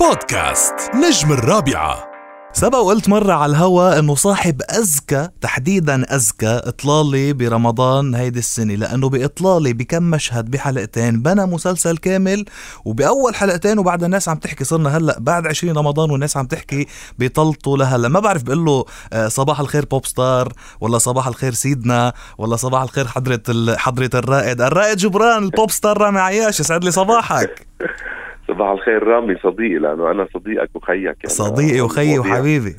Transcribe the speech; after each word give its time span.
بودكاست 0.00 0.74
نجم 0.94 1.32
الرابعة. 1.32 2.08
سبق 2.52 2.78
وقلت 2.78 3.08
مرة 3.08 3.32
على 3.32 3.50
الهوا 3.50 3.98
إنه 3.98 4.14
صاحب 4.14 4.62
اذكى 4.78 5.28
تحديدا 5.40 6.14
اذكى 6.14 6.60
إطلالي 6.64 7.32
برمضان 7.32 8.14
هيدي 8.14 8.38
السنة 8.38 8.74
لأنه 8.74 9.08
بإطلالي 9.08 9.72
بكم 9.72 10.02
مشهد 10.02 10.50
بحلقتين 10.50 11.22
بنى 11.22 11.46
مسلسل 11.46 11.96
كامل 11.96 12.44
وبأول 12.84 13.34
حلقتين 13.34 13.78
وبعد 13.78 14.04
الناس 14.04 14.28
عم 14.28 14.36
تحكي 14.36 14.64
صرنا 14.64 14.96
هلأ 14.96 15.16
بعد 15.20 15.46
20 15.46 15.78
رمضان 15.78 16.10
والناس 16.10 16.36
عم 16.36 16.46
تحكي 16.46 16.86
بيطلطوا 17.18 17.76
لهلأ. 17.76 18.08
ما 18.08 18.20
بعرف 18.20 18.42
بقول 18.42 18.64
له 18.64 18.84
آه، 19.12 19.28
صباح 19.28 19.60
الخير 19.60 19.84
pop 19.84 20.06
star 20.06 20.52
ولا 20.80 20.98
صباح 20.98 21.26
الخير 21.26 21.52
سيدنا 21.52 22.12
ولا 22.38 22.56
صباح 22.56 22.82
الخير 22.82 23.06
حضرة 23.06 23.76
حضرة 23.76 24.10
الرائد. 24.14 24.60
الرائد 24.60 24.96
جبران 24.96 25.42
ال 25.42 25.49
pop 25.49 25.70
star 25.70 25.98
رامي 25.98 26.20
عياش 26.20 26.60
يسعد 26.60 26.84
لي 26.84 26.90
صباحك. 26.90 27.66
صباح 28.48 28.70
الخير 28.70 29.02
رامي 29.02 29.36
صديقي 29.42 29.78
لأنه 29.78 30.10
أنا 30.10 30.28
صديقك 30.34 30.70
وخيك 30.74 31.04
يعني. 31.04 31.16
صديقي 31.26 31.80
وخيي 31.80 32.18
وحبيبي. 32.18 32.76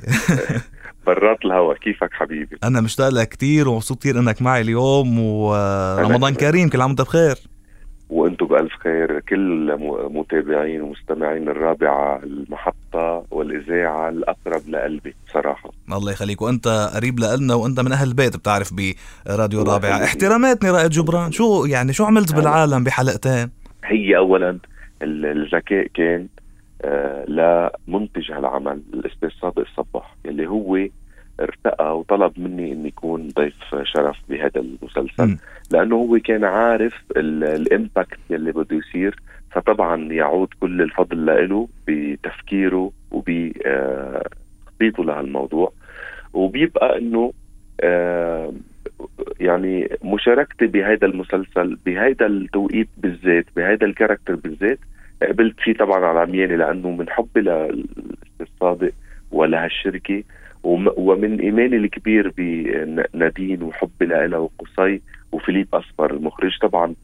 برات 1.08 1.38
الهوا. 1.46 1.74
كيفك 1.74 2.14
حبيبي؟ 2.14 2.58
أنا 2.64 2.82
مشتاق 2.82 3.10
لك 3.10 3.28
كثير 3.28 3.70
ومبسوط 3.70 4.00
كثير 4.00 4.20
إنك 4.20 4.42
معي 4.42 4.62
اليوم 4.62 5.20
ورمضان 5.20 6.34
كريم 6.34 6.70
كل 6.70 6.82
عام 6.82 6.90
وأنت 6.90 7.02
بخير. 7.02 7.36
وأنتم 8.10 8.46
بألف 8.46 8.74
خير. 8.84 9.20
كل 9.20 9.78
متابعين 10.12 10.82
ومستمعين 10.82 11.50
الرابعة 11.50 12.20
المحطة 12.24 13.26
والإذاعة 13.32 14.10
الأقرب 14.10 14.62
لقلبي 14.70 15.16
بصراحة. 15.28 15.72
الله 15.92 16.12
يخليك. 16.12 16.42
وأنت 16.42 16.92
قريب 16.96 17.20
لنا 17.20 17.56
وأنت 17.56 17.80
من 17.80 17.92
أهل 17.92 18.08
البيت 18.08 18.38
بتعرف 18.38 18.74
براديو 18.74 19.62
الرابعة. 19.62 20.04
احتراماتني 20.04 20.72
رائد 20.72 20.90
جبران. 20.90 21.32
شو 21.32 21.66
يعني 21.66 21.94
شو 21.94 22.06
عملت 22.06 22.36
بالعالم 22.36 22.84
بحلقتين؟ 22.84 23.50
هي 23.86 24.18
اولا 24.18 24.60
الذكاء 25.04 25.88
كان 25.94 26.28
آه 26.82 27.26
لمنتج 27.88 28.32
هالعمل 28.32 28.82
الاستاذ 28.94 29.30
صادق 29.30 29.60
الصباح. 29.60 30.16
اللي 30.26 30.48
هو 30.48 30.88
ارتقى 31.40 32.00
وطلب 32.00 32.32
مني 32.40 32.72
إني 32.74 32.90
اكون 32.90 33.28
ضيف 33.28 33.76
شرف 33.84 34.18
بهذا 34.30 34.62
المسلسل. 34.62 35.38
لأنه 35.72 35.96
هو 35.96 36.20
كان 36.20 36.44
عارف 36.44 36.94
ال- 37.18 37.44
الإمباكت 37.44 38.20
يلي 38.30 38.52
بده 38.52 38.78
يصير. 38.78 39.20
فطبعا 39.52 40.14
يعود 40.14 40.48
كل 40.60 40.82
الفضل 40.82 41.26
له 41.50 41.68
بتفكيره 41.88 42.92
وبخطيطه 43.12 45.04
لهالموضوع. 45.04 45.72
وبيبقى 46.34 46.98
إنه 46.98 47.34
آه، 47.82 48.54
يعني 49.40 49.90
مشاركتي 50.04 50.68
بهذا 50.68 51.08
المسلسل 51.08 51.78
بهذا 51.86 52.26
التوقيت 52.26 52.88
بالذات 52.98 53.46
بهذا 53.56 53.86
الكاركتر 53.86 54.36
بالذات 54.36 54.80
قبلت 55.24 55.60
فيه 55.60 55.74
طبعا 55.74 56.06
على 56.06 56.20
عمياني 56.20 56.56
لأنه 56.58 56.92
من 56.92 57.10
حبي 57.10 57.40
للاستاذ 57.42 58.46
صادق 58.60 58.92
ولهالشركه 59.32 60.24
وم- 60.64 60.94
ومن 60.98 61.40
إيماني 61.40 61.76
الكبير 61.76 62.34
بنادين 62.38 63.64
وحبي 63.64 64.06
لها 64.06 64.38
وقصي 64.38 65.02
وفيليب 65.32 65.68
أصفر 65.74 66.14
المخرج. 66.14 66.58
طبعا 66.62 66.96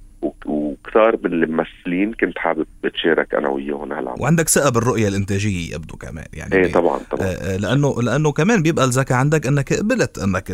وكثار 0.45 1.17
من 1.23 1.33
الممثلين 1.33 2.13
كنت 2.13 2.37
حابب 2.37 2.67
أتشارك 2.85 3.33
أنا 3.35 3.49
وياهم 3.49 3.93
هالعمل 3.93 4.21
وعندك 4.21 4.49
ثقة 4.49 4.69
بالرؤية 4.69 5.07
الإنتاجية 5.07 5.75
يبدو 5.75 5.95
كمان 5.95 6.25
يعني 6.33 6.55
إيه 6.55 6.71
طبعا 6.71 6.99
طبعا. 7.11 7.27
آه، 7.27 7.31
آه، 7.31 7.57
لأنه 7.57 8.01
لأنه 8.01 8.31
كمان 8.31 8.61
بيبقى 8.61 8.85
الذكاء 8.85 9.17
عندك 9.17 9.47
إنك 9.47 9.73
قبلت 9.73 10.17
إنك 10.17 10.47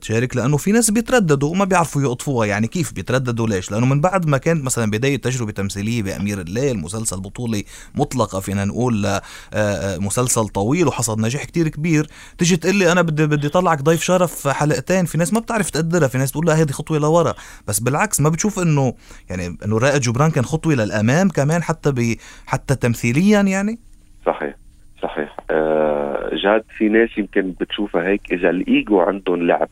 تشارك 0.00 0.36
لأنه 0.36 0.56
في 0.56 0.72
ناس 0.72 0.90
بيترددوا 0.90 1.50
وما 1.50 1.64
بيعرفوا 1.64 2.02
يقطفوها 2.02 2.46
يعني 2.46 2.66
كيف 2.66 2.92
بيترددوا 2.92 3.46
ليش؟ 3.46 3.70
لأنه 3.70 3.86
من 3.86 4.00
بعد 4.00 4.26
ما 4.26 4.38
كانت 4.38 4.64
مثلا 4.64 4.90
بداية 4.90 5.16
تجربة 5.16 5.52
تمثيلية 5.52 6.02
بأمير 6.02 6.40
الليل 6.40 6.78
مسلسل 6.78 7.20
بطولي 7.20 7.64
مطلقة 7.94 8.40
فينا 8.40 8.64
نقول 8.64 9.06
آه، 9.54 9.98
مسلسل 9.98 10.48
طويل 10.48 10.88
وحصد 10.88 11.18
نجاح 11.20 11.44
كتير 11.44 11.68
كبير 11.68 12.06
تيجي 12.38 12.56
تقول 12.56 12.74
لي 12.74 12.92
أنا 12.92 13.02
بدي 13.02 13.26
بدي 13.26 13.48
طلعك 13.48 13.82
ضيف 13.82 14.02
شرف 14.02 14.48
حلقتين 14.48 15.04
في 15.04 15.18
ناس 15.18 15.32
ما 15.32 15.40
بتعرف 15.40 15.70
تقدرها 15.70 16.08
في 16.08 16.18
ناس 16.18 16.32
تقول 16.32 16.46
لا 16.46 16.54
هذه 16.54 16.70
خطوة 16.70 16.98
لورا. 16.98 17.34
بس 17.66 17.80
بالعكس 17.80 18.20
ما 18.20 18.28
بتشوف 18.28 18.58
إنه 18.58 18.94
يعني 19.30 19.56
إنه 19.64 19.78
رائد 19.78 20.00
جبران 20.00 20.30
كان 20.30 20.44
خطوة 20.44 20.74
للامام 20.74 21.28
كمان 21.28 21.62
حتى 21.62 21.92
ب 21.92 22.16
حتى 22.46 22.74
تمثيليا 22.74 23.40
يعني؟ 23.40 23.78
صحيح 24.26 24.54
صحيح. 25.02 25.36
آه 25.50 26.30
جاد 26.32 26.64
في 26.76 26.88
ناس 26.88 27.18
يمكن 27.18 27.54
بتشوفها 27.60 28.08
هيك 28.08 28.32
إذا 28.32 28.50
الإيجو 28.50 29.00
عندهم 29.00 29.46
لعب 29.46 29.68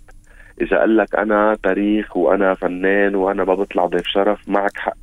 إذا 0.60 0.78
قال 0.78 0.96
لك 0.96 1.14
أنا 1.14 1.56
تاريخ 1.62 2.16
وأنا 2.16 2.54
فنان 2.54 3.14
وأنا 3.14 3.44
ما 3.44 3.54
بطلع 3.54 3.86
ضيف 3.86 4.06
شرف 4.06 4.48
معك 4.48 4.76
حق 4.76 4.92
100% 4.92 4.96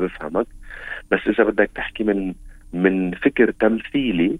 بفهمك. 0.00 0.46
بس 1.10 1.20
إذا 1.26 1.44
بدك 1.44 1.70
تحكي 1.74 2.04
من 2.04 2.34
من 2.72 3.10
فكر 3.10 3.50
تمثيلي 3.50 4.38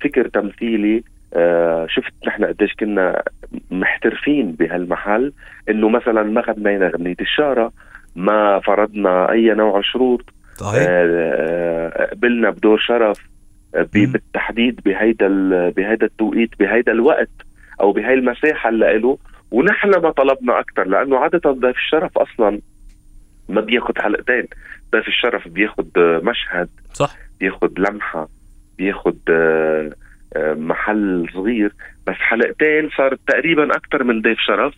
فكر 0.00 0.28
تمثيلي 0.28 1.04
آه 1.34 1.86
شفت 1.90 2.12
نحن 2.26 2.44
قديش 2.44 2.74
كنا 2.74 3.22
محترفين 3.70 4.52
بهالمحل 4.52 5.32
إنه 5.68 5.88
مثلا 5.88 6.22
ما 6.22 6.40
غنينا 6.40 6.88
غنية 6.88 7.16
الشارة 7.20 7.72
ما 8.16 8.60
فرضنا 8.60 9.32
أي 9.32 9.54
نوع 9.54 9.80
شروط. 9.82 10.24
صحيح. 10.56 10.86
آه، 10.88 12.10
قبلنا 12.10 12.50
بدور 12.50 12.78
شرف 12.78 13.20
آه،. 13.74 13.88
بالتحديد 13.94 14.80
بهيدا 14.84 15.28
بهيدا 15.70 16.06
التوقيت 16.06 16.50
بهيدا 16.58 16.92
الوقت 16.92 17.30
أو 17.80 17.92
بهاي 17.92 18.14
المساحة 18.14 18.68
اللي 18.68 18.98
له 18.98 19.18
ونحن 19.50 19.88
ما 19.88 20.10
طلبنا 20.10 20.60
أكثر 20.60 20.84
لأنه 20.84 21.18
عادة 21.18 21.50
ضيف 21.50 21.76
الشرف 21.76 22.18
أصلا 22.18 22.60
ما 23.48 23.60
بياخد 23.60 23.98
حلقتين. 23.98 24.46
ضيف 24.92 25.08
الشرف 25.08 25.48
بياخد 25.48 25.88
آه، 25.98 26.20
مشهد 26.24 26.68
صح. 26.92 27.16
بياخد 27.40 27.78
لمحة 27.78 28.28
آه، 29.30 29.90
آه، 30.36 30.54
محل 30.54 31.26
صغير. 31.34 31.72
بس 32.06 32.14
حلقتين 32.14 32.90
صارت 32.96 33.20
تقريبا 33.26 33.76
أكثر 33.76 34.04
من 34.04 34.22
ضيف 34.22 34.38
شرف. 34.38 34.74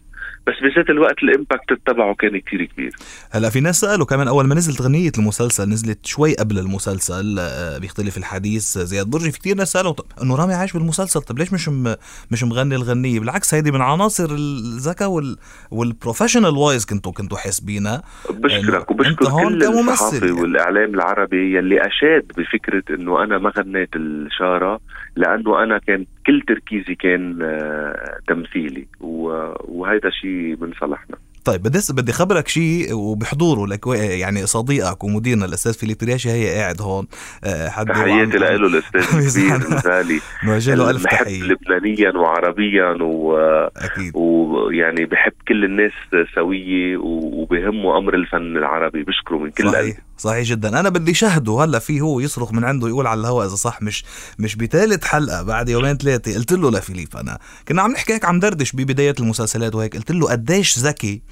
بس 0.46 0.54
بذات 0.62 0.90
الوقت 0.90 1.22
الإمباكت 1.22 1.78
تبعه 1.86 2.14
كان 2.14 2.40
كثير 2.40 2.64
كبير. 2.64 2.92
هلا 3.30 3.50
في 3.50 3.60
ناس 3.60 3.80
سألوا 3.80 4.06
كمان 4.06 4.28
أول 4.28 4.46
ما 4.46 4.54
نزلت 4.54 4.82
غنيه 4.82 5.12
المسلسل 5.18 5.68
نزلت 5.68 6.06
شوي 6.06 6.34
قبل 6.34 6.58
المسلسل 6.58 7.36
آه، 7.38 7.78
بيختلف 7.78 8.16
الحديث. 8.16 8.78
زياد 8.78 9.06
برجي 9.06 9.32
في 9.32 9.38
كثير 9.38 9.56
ناس 9.56 9.72
سألوا 9.72 9.92
طب 9.92 10.04
إنه 10.22 10.36
رامي 10.36 10.54
عايش 10.54 10.72
بالمسلسل 10.72 11.20
طب 11.20 11.38
ليش 11.38 11.52
مش 11.52 11.68
م... 11.68 11.94
مش 12.30 12.44
مغني 12.44 12.74
الغنية؟ 12.74 13.20
بالعكس 13.20 13.54
هيدي 13.54 13.70
من 13.72 13.80
عناصر 13.80 14.28
الذكاء 14.30 15.08
وال... 15.08 15.36
وال 15.70 15.83
professional 15.83 16.56
wise 16.56 16.84
كنتوا 16.84 17.12
كنتوا 17.12 17.38
حاسبينها 17.38 18.02
بشكرك 18.30 18.90
وبشكر 18.90 19.24
كل 19.24 19.64
كممثل 19.66 19.92
الصحافة 19.92 20.26
يعني. 20.26 20.40
والإعلام 20.40 20.94
العربي 20.94 21.56
يلي 21.56 21.80
أشاد 21.86 22.32
بفكرة 22.38 22.82
إنه 22.90 23.22
أنا 23.22 23.38
ما 23.38 23.52
غنيت 23.58 23.96
الشارة 23.96 24.80
لأنه 25.16 25.62
أنا 25.62 25.78
كان 25.78 26.06
كل 26.26 26.42
تركيزي 26.48 26.94
كان 26.94 27.38
آه، 27.42 28.18
تمثيلي 28.28 28.86
و- 29.00 29.52
وهيدا 29.64 30.10
شيء 30.10 30.56
من 30.60 30.72
صالحنا. 30.80 31.16
طيب 31.44 31.62
بدي 31.62 31.78
بدي 31.90 32.12
خبرك 32.12 32.48
شيء 32.48 32.94
وبحضوره 32.94 33.66
لك 33.66 33.86
يعني 34.20 34.46
صديقك 34.46 35.04
ومديرنا 35.04 35.44
الأستاذ 35.44 35.74
فيليب 35.74 35.96
رياشي 36.02 36.30
هي 36.30 36.54
قاعد 36.54 36.82
هون 36.82 37.06
آه، 37.44 37.68
حد 37.68 37.86
تحياتي 37.86 38.38
له 38.38 38.54
الأستاذ 38.56 39.00
يسعدك. 39.26 39.62
الكبير 39.66 39.78
الغالي 39.78 40.20
نوجه 40.44 40.74
له 40.74 40.90
ألف 40.90 41.04
بحب 41.04 41.24
تحية. 41.24 41.42
لبنانيا 41.42 42.10
وعربيا 42.10 42.96
و... 43.02 43.36
أكيد. 43.76 44.16
ويعني 44.16 45.04
بحب 45.04 45.32
كل 45.48 45.64
الناس 45.64 45.92
سوية 46.34 46.96
وبهمه 46.96 47.98
أمر 47.98 48.14
الفن 48.14 48.56
العربي 48.56 49.02
بشكره 49.02 49.38
من 49.38 49.50
كل 49.50 49.68
قلبي. 49.68 49.94
صحيح 50.18 50.48
جدا. 50.48 50.80
أنا 50.80 50.88
بدي 50.88 51.14
شهده 51.14 51.64
هلأ 51.64 51.78
في 51.78 52.00
هو 52.00 52.20
يصرخ 52.20 52.52
من 52.52 52.64
عنده 52.64 52.88
يقول 52.88 53.06
على 53.06 53.20
الهواء 53.20 53.46
إذا 53.46 53.54
صح 53.54 53.82
مش 53.82 54.04
مش 54.38 54.56
بثالث 54.56 55.04
حلقة 55.04 55.42
بعد 55.42 55.68
يومين 55.68 55.96
ثلاثة 55.96 56.34
قلت 56.34 56.52
له 56.52 56.70
لفيليب 56.70 57.16
أنا 57.16 57.38
كنا 57.68 57.82
عم 57.82 57.92
نحكي 57.92 58.12
هيك 58.14 58.24
عم 58.24 58.40
دردش 58.40 58.72
ببدايه 58.72 59.14
المسلسلات 59.20 59.74
وهيك. 59.74 59.96
قلت 59.96 60.10
له 60.12 60.30
قديش 60.30 60.78
ذكي 60.78 61.22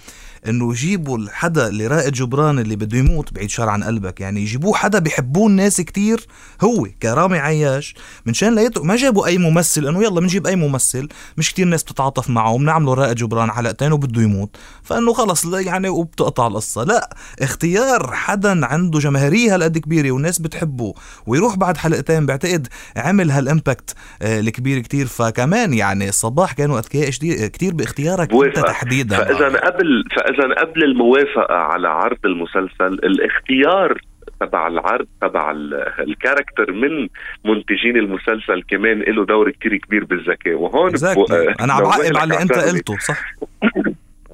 إنه 0.49 0.73
يجيبوا 0.73 1.19
الحدا 1.19 1.69
اللي 1.69 1.87
رائد 1.87 2.13
جبران 2.13 2.59
اللي 2.59 2.77
بده 2.77 2.99
يموت 2.99 3.35
بعيد 3.35 3.51
شر 3.51 3.69
عن 3.69 3.85
قلبك 3.85 4.21
يعني 4.21 4.41
يجيبوه 4.43 4.75
حدا 4.75 4.99
بيحبوه 4.99 5.47
الناس 5.47 5.81
كتير 5.81 6.27
هو 6.65 6.87
كرامي 7.03 7.39
عياش. 7.39 7.95
منشان 8.27 8.55
لا 8.55 8.63
يترك 8.63 8.85
ما 8.85 8.97
جابوا 8.97 9.27
أي 9.27 9.39
ممثل 9.39 9.87
إنه 9.87 10.03
يلا 10.05 10.21
بنجيب 10.21 10.47
أي 10.47 10.57
ممثل 10.57 11.09
مش 11.37 11.53
كتير 11.53 11.67
ناس 11.67 11.83
بتتعاطف 11.83 12.31
معه 12.31 12.59
بنعمله 12.59 12.95
رائد 12.95 13.17
جبران 13.17 13.51
حلقتين 13.51 13.93
وبده 13.93 14.23
يموت. 14.23 14.57
فإنه 14.83 15.13
خلص 15.13 15.45
يعني 15.45 15.89
وبتقطع 15.89 16.47
القصة. 16.47 16.85
لا 16.85 17.17
اختيار 17.41 18.15
حدا 18.15 18.55
عنده 18.75 18.99
جماهيرية 18.99 19.55
هالقد 19.55 19.79
كبيرة 19.79 20.11
والناس 20.11 20.39
بتحبه 20.39 20.95
ويروح 21.27 21.57
بعد 21.57 21.77
حلقتين 21.77 22.27
بعتقد 22.27 22.69
عمل 22.97 23.31
هالإمباكت 23.31 23.95
آه، 24.23 24.41
الكبير 24.41 24.79
كتير 24.79 25.07
فكمان 25.07 25.75
يعني 25.75 26.09
الصباح 26.09 26.53
كانوا 26.53 26.79
اذكياء 26.79 27.11
كتير 27.49 27.75
باختيارك 27.75 28.33
أنت. 28.59 28.59
تحديدا 28.67 29.17
فإذا 29.17 29.47
قبل 29.49 30.05
فإذا 30.17 30.55
قبل 30.63 30.85
الموافقة 30.85 31.55
على 31.55 31.89
عرض 31.89 32.19
المسلسل 32.25 32.93
الاختيار 33.05 34.01
تبع 34.41 34.67
العرض 34.69 35.07
تبع 35.23 35.51
ال- 35.51 35.75
الكاركتر 36.09 36.73
من 36.73 37.09
منتجين 37.45 37.97
المسلسل 37.97 38.63
كمان 38.69 38.99
له 38.99 39.25
دور 39.27 39.51
كتير 39.51 39.77
كبير 39.77 40.05
بالذكاء 40.05 40.55
وهون 40.55 40.91
Exactly. 40.97 41.61
أنا 41.61 41.73
عم 41.73 41.83
بعقب 41.83 42.17
على 42.17 42.23
اللي 42.25 42.43
أنت. 42.43 42.53
قلته 42.53 42.97
صح 42.99 43.33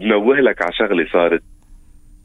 بنوه 0.00 0.36
لك 0.40 0.62
على 0.62 0.72
شغله 0.72 1.06
صارت 1.12 1.42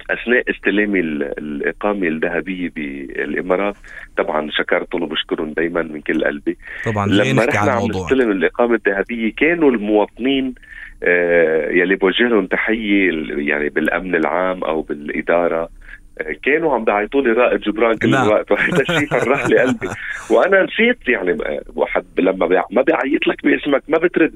أثناء 0.10 0.44
استلامي 0.50 1.00
ال- 1.00 1.24
الإقامة 1.40 2.07
الذهبية 2.07 2.69
بالإمارات 2.75 3.75
طبعا 4.18 4.50
شكرتهم 4.52 5.04
وبشكرهم 5.04 5.54
دائما 5.54 5.81
من 5.81 6.02
كل 6.02 6.24
قلبي. 6.25 6.57
طبعا 6.86 7.07
لما 7.07 7.46
رحنا 7.46 7.72
عم 7.72 7.78
نستلم 8.04 8.31
الإقامة 8.31 8.75
الذهبية 8.75 9.34
كانوا 9.38 9.72
المواطنين 9.72 10.54
آه، 11.04 11.69
يلي 11.69 11.96
بوجه 11.96 12.24
لهم 12.24 12.46
تحية 12.46 13.10
يعني 13.30 13.69
بالأمن 13.69 14.16
العام 14.16 14.63
أو 14.63 14.81
بالإدارة 14.81 15.69
آه، 16.22 16.36
كانوا 16.44 16.74
عم 16.75 16.84
بيعيطوا 16.84 17.22
لي 17.22 17.31
رائد 17.31 17.60
جبران 17.62 17.98
كل. 17.98 18.16
الوقت 18.16 18.51
وهذا 18.51 18.81
الشيء 18.81 19.08
فرح 19.08 19.48
لي 19.48 19.58
قلبي. 19.60 19.88
وأنا 20.31 20.63
نسيت 20.63 20.98
يعني 21.08 21.31
آه، 21.31 21.62
واحد 21.75 22.06
لما 22.19 22.48
بيع- 22.48 22.66
ما 22.72 22.81
بيعيط 22.81 23.28
لك 23.28 23.44
باسمك 23.46 23.84
ما 23.88 23.98
بترد. 23.98 24.36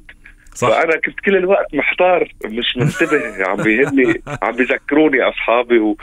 صح 0.59 0.69
فأنا 0.69 0.99
كنت 1.05 1.19
كل 1.19 1.35
الوقت 1.35 1.75
محتار 1.75 2.33
مش 2.45 2.77
منتبه 2.77 3.47
عم 3.47 3.57
بيهني 3.63 4.21
عم 4.41 4.55
بيذكروني 4.55 5.21
أصحابي 5.21 5.79
و... 5.79 5.97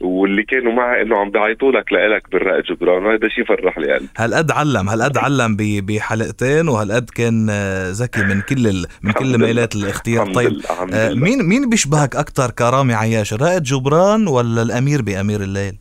واللي 0.00 0.42
كانوا 0.42 0.72
معي 0.72 1.02
إنه 1.02 1.16
عم 1.16 1.30
بيعيطوا 1.30 1.72
لك 1.72 1.92
لك 1.92 2.30
بالرائد 2.32 2.64
جبران 2.64 3.04
وهذا 3.04 3.28
شيء 3.28 3.44
فرح 3.44 3.78
لي 3.78 3.92
قلبي 3.92 4.08
هالقد 4.16 4.50
علم 4.50 4.88
هالقد 4.88 5.18
علم 5.18 5.56
بحلقتين 5.58 6.68
وهالقد 6.68 7.10
كان 7.10 7.46
آه، 7.50 7.90
ذكي 7.90 8.22
من 8.22 8.40
كل 8.40 8.66
ال... 8.66 8.86
من 9.02 9.12
كل. 9.12 9.38
ميلات 9.38 9.74
الاختيار 9.74 10.34
طيب 10.34 10.50
الحمد 10.50 10.94
آه،. 10.94 11.14
مين 11.14 11.42
مين 11.48 11.70
بيشبهك 11.70 12.16
أكثر 12.16 12.50
كرامي 12.50 12.94
عياش 12.94 13.34
رائد 13.34 13.62
جبران 13.62 14.26
ولا 14.26 14.62
الأمير 14.62 15.02
بأمير 15.02 15.40
الليل 15.40 15.74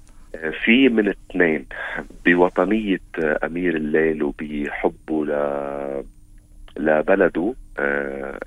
في 0.65 0.89
من 0.89 1.09
اثنين 1.09 1.65
بوطنية 2.25 3.01
أمير 3.43 3.75
الليل 3.75 4.23
وبحبه 4.23 5.25
ل 5.25 5.31
لبلده 6.77 7.53
آه، 7.79 8.37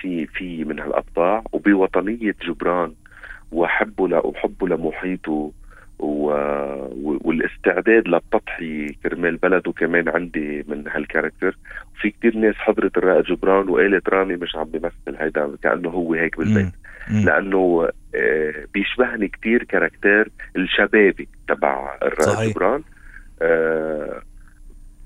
في 0.00 0.26
في 0.26 0.64
من 0.64 0.78
هالأطباع 0.80 1.44
وبوطنية 1.52 2.34
جبران 2.42 2.92
وحبه 3.52 4.08
ل- 4.08 4.20
وحبه 4.24 4.68
لمحيطه 4.68 5.52
و... 5.98 6.26
والاستعداد 7.24 8.08
للتضحية 8.08 8.88
كرمال 9.02 9.36
بلده 9.36 9.72
كمان 9.72 10.08
عندي 10.08 10.64
من 10.68 10.84
هال 10.88 10.99
character. 10.99 11.56
في 12.00 12.10
كتير 12.10 12.36
ناس 12.36 12.54
حضرت 12.54 12.98
الرائد 12.98 13.24
جبران 13.24 13.68
وقالت 13.68 14.08
رامي 14.08 14.36
مش 14.36 14.56
عم 14.56 14.64
بيمثل 14.64 15.16
هيدا 15.20 15.50
كأنه 15.62 15.88
هو 15.88 16.14
هيك 16.14 16.38
بالبيت. 16.38 16.72
لأنه 17.24 17.88
آه، 18.14 18.52
بيشبهني 18.74 19.28
كتير 19.28 19.62
character 19.64 20.28
الشبابي 20.56 21.28
تبع 21.48 21.94
الرائد 22.02 22.20
صحيح. 22.22 22.50
جبران. 22.52 22.82
آه، 23.42 24.22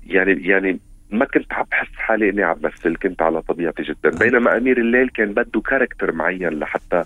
يعني 0.07 0.47
يعني 0.47 0.79
ما 1.11 1.25
كنت 1.25 1.53
عم 1.53 1.65
بحس 1.71 1.95
حالي 1.95 2.29
إني 2.29 2.43
عم 2.43 2.53
بمثل 2.53 2.95
كنت 2.95 3.21
على 3.21 3.41
طبيعتي 3.41 3.83
جدا. 3.83 4.09
بينما 4.09 4.57
أمير 4.57 4.77
الليل 4.77 5.09
كان 5.09 5.33
بده 5.33 5.61
character 5.61 6.11
معين 6.11 6.49
لحتى 6.49 7.03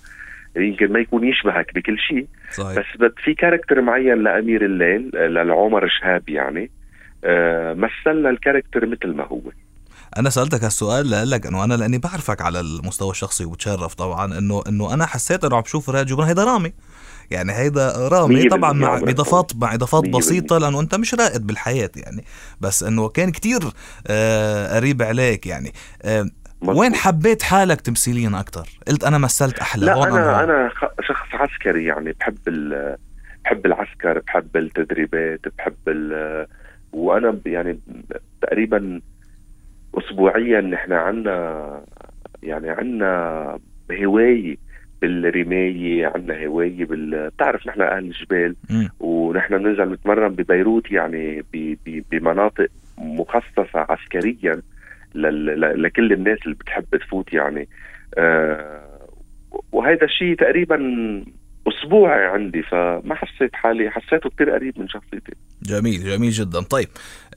يمكن 0.55 0.91
ما 0.91 0.99
يكون 0.99 1.27
يشبهك 1.27 1.73
بكل 1.75 1.99
شيء. 1.99 2.27
بس 2.59 2.85
بد 2.99 3.13
في 3.23 3.33
character 3.33 3.81
معين 3.81 4.23
لأمير 4.23 4.65
الليل 4.65 5.11
للعمر 5.15 5.87
شهاب 5.87 6.29
يعني 6.29 6.71
آه، 7.23 7.73
مثلنا 7.73 8.29
ال 8.29 8.35
character 8.35 8.85
مثل 8.85 9.07
ما 9.07 9.23
هو. 9.23 9.41
أنا 10.17 10.29
سألتك 10.29 10.63
هالسؤال 10.63 11.29
لك 11.29 11.45
إنه 11.47 11.63
أنا 11.63 11.73
لأني 11.73 11.97
بعرفك 11.97 12.41
على 12.41 12.59
المستوى 12.59 13.11
الشخصي 13.11 13.45
وبتشرف 13.45 13.93
طبعا 13.93 14.37
انه 14.37 14.63
إنه 14.67 14.93
أنا 14.93 15.05
حسيت 15.05 15.43
إنه 15.43 15.55
عم 15.55 15.61
بشوف 15.61 15.89
رائد 15.89 16.07
جبران 16.07 16.27
هيدا 16.27 16.43
رامي 16.43 16.73
يعني 17.31 17.53
هيدا 17.53 18.07
رامي 18.07 18.43
طبعا 18.43 18.73
مع 18.73 18.97
اضافات 18.97 19.51
مع 19.55 19.73
إضافات 19.73 20.09
بسيطة 20.09 20.57
لأنه 20.57 20.79
أنت 20.79 20.95
مش 20.95 21.15
رائد 21.15 21.47
بالحياة 21.47 21.91
يعني. 21.95 22.23
بس 22.61 22.83
إنه 22.83 23.09
كان 23.09 23.31
كتير 23.31 23.59
آه 24.07 24.75
قريب 24.75 25.01
عليك 25.01 25.47
يعني. 25.47 25.71
آه 26.03 26.25
مظبوط. 26.61 26.77
وين 26.77 26.95
حبيت 26.95 27.41
حالك 27.41 27.81
تمثيليا 27.81 28.39
أكثر 28.39 28.69
قلت 28.87 29.03
أنا 29.03 29.17
مثلت 29.17 29.59
أحلى 29.59 29.85
لا 29.85 30.03
أنا. 30.03 30.43
أنا 30.43 30.71
شخص 31.01 31.27
عسكري 31.33 31.85
يعني 31.85 32.15
بحب 32.19 32.37
بحب 33.43 33.65
العسكر 33.65 34.19
بحب 34.19 34.57
التدريبات 34.57 35.41
بحب 35.57 35.75
وأنا 36.93 37.39
يعني 37.45 37.79
تقريبا 38.41 39.01
اسبوعيا 39.97 40.61
نحن 40.61 40.93
عنا 40.93 41.81
يعني 42.43 42.69
عنا 42.69 43.59
هواية 43.91 44.57
بالرماية 45.09 46.05
عنا 46.15 46.45
هواية 46.45 46.85
بال 46.85 47.29
بتعرف 47.29 47.67
نحن 47.67 47.81
أهل 47.81 48.05
الجبال. 48.05 48.55
ونحن 48.99 49.57
بننزل 49.57 49.91
نتمرن 49.93 50.29
ببيروت 50.35 50.91
يعني 50.91 51.41
ب- 51.53 51.77
ب- 51.85 52.03
بمناطق 52.11 52.67
مخصصة 52.97 53.69
عسكريا 53.89 54.61
لل- 55.15 55.45
ل- 55.61 55.83
لكل 55.83 56.13
الناس 56.13 56.37
اللي 56.45 56.55
بتحب 56.55 56.85
تفوت 56.91 57.33
يعني. 57.33 57.67
آه، 58.17 58.81
وهذا 59.71 60.03
الشيء 60.03 60.35
تقريبا 60.35 60.75
اسبوعي 61.67 62.25
عندي 62.25 62.63
فما 62.63 63.15
حسيت 63.15 63.55
حالي 63.55 63.89
حسيته 63.89 64.29
كتير 64.29 64.49
قريب 64.49 64.79
من 64.79 64.87
شخصيتي. 64.87 65.31
جميل 65.63 66.03
جميل 66.03 66.31
جدا. 66.31 66.61
طيب 66.61 66.87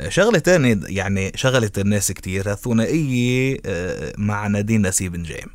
شغلة 0.09 0.38
تانية 0.38 0.76
يعني 0.88 1.31
شغلت 1.35 1.79
الناس 1.79 2.12
كتير 2.12 2.41
الثنائية 2.50 3.56
آه، 3.67 4.12
مع 4.19 4.47
نادين 4.47 4.87
نسيب 4.87 5.17
نجيم 5.17 5.49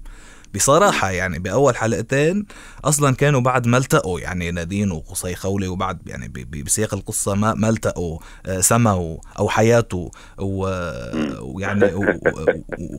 بصراحة 0.56 1.12
يعني 1.12 1.40
بأول 1.40 1.76
حلقتين 1.76 2.46
أصلا 2.86 3.16
كانوا 3.16 3.42
بعد 3.42 3.68
ما 3.68 3.78
التقوا 3.78 4.20
يعني 4.20 4.52
نادين 4.52 4.92
وقصي 4.92 5.36
خولي 5.36 5.68
وبعد 5.68 6.00
يعني 6.08 6.28
بسياق 6.66 6.94
القصة 6.94 7.36
ما 7.36 7.54
ما 7.54 7.70
التقوا 7.70 8.20
آه، 8.46 8.62
سما 8.62 9.18
أو 9.40 9.50
حياته 9.50 10.12
ويعني 10.38 11.94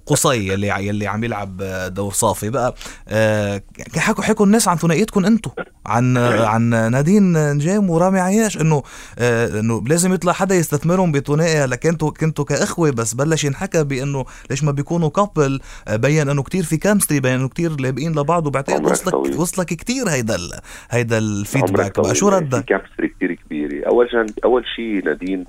وقصي 0.06 0.54
اللي 0.54 0.68
يلي 0.86 1.06
عم 1.06 1.24
يلعب 1.24 1.56
دور 1.94 2.12
صافي 2.12 2.50
بقى. 2.50 2.74
آه، 3.08 3.62
حكوا 3.96 4.24
حكوا 4.24 4.46
الناس 4.46 4.68
عن 4.68 4.76
ثنائيتكم 4.76 5.24
أنتم 5.24 5.50
عن 5.86 6.16
عن 6.16 6.70
نادين 6.70 7.52
نجيم 7.52 7.90
ورامي 7.90 8.20
عياش 8.20 8.56
إنه 8.56 8.82
آه، 9.18 9.60
إنه 9.60 9.82
لازم 9.86 10.14
يطلع 10.14 10.32
حدا 10.32 10.54
يستثمرهم 10.54 11.12
بثنائي 11.12 11.56
هلا 11.56 11.76
كنتوا 11.76 12.10
كنتوا 12.10 12.44
كإخوة 12.44 12.90
بس 12.90 13.14
بلش 13.14 13.44
ينحكى 13.44 13.84
بإنه 13.84 14.24
ليش 14.50 14.64
ما 14.64 14.72
بيكونوا 14.72 15.08
كابل 15.08 15.60
بين 15.90 16.28
إنه 16.28 16.42
كتير 16.42 16.64
في 16.64 16.76
كامستري 16.76 17.20
بين 17.20 17.43
انه 17.44 17.48
كتير 17.52 17.80
لابقين 17.80 18.12
لبعض 18.12 18.46
وبعتقد 18.46 18.84
وصلك 18.84 19.12
طويل. 19.14 19.36
وصلك 19.36 19.66
كتير 19.66 20.08
هيدا 20.08 20.34
ال... 20.34 20.50
هيدا 20.90 21.18
ال 21.18 21.27
feedback 21.27 22.00
بقى. 22.00 22.14
شو 22.14 22.30
في 22.30 22.36
ردك؟ 22.36 22.64
كابسري 22.64 23.08
كتير 23.08 23.32
كبيرة 23.34 23.86
أول 23.88 24.10
شيء 24.10 24.24
أول 24.44 24.64
شيء 24.76 25.04
نادين 25.04 25.44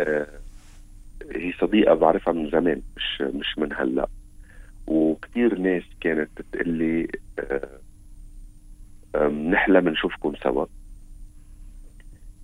آه، 0.00 0.26
هي 1.36 1.52
صديقة 1.60 1.94
بعرفها 1.94 2.32
من 2.32 2.50
زمان 2.50 2.80
مش 2.96 3.22
مش 3.34 3.58
من 3.58 3.72
هلأ 3.72 4.08
وكتير 4.86 5.58
ناس 5.58 5.82
كانت 6.00 6.28
تقول 6.52 6.68
لي 6.68 7.08
آه، 7.38 7.68
آم، 9.16 9.50
نحلم 9.50 9.88
نشوفكم 9.88 10.32
سوا 10.42 10.66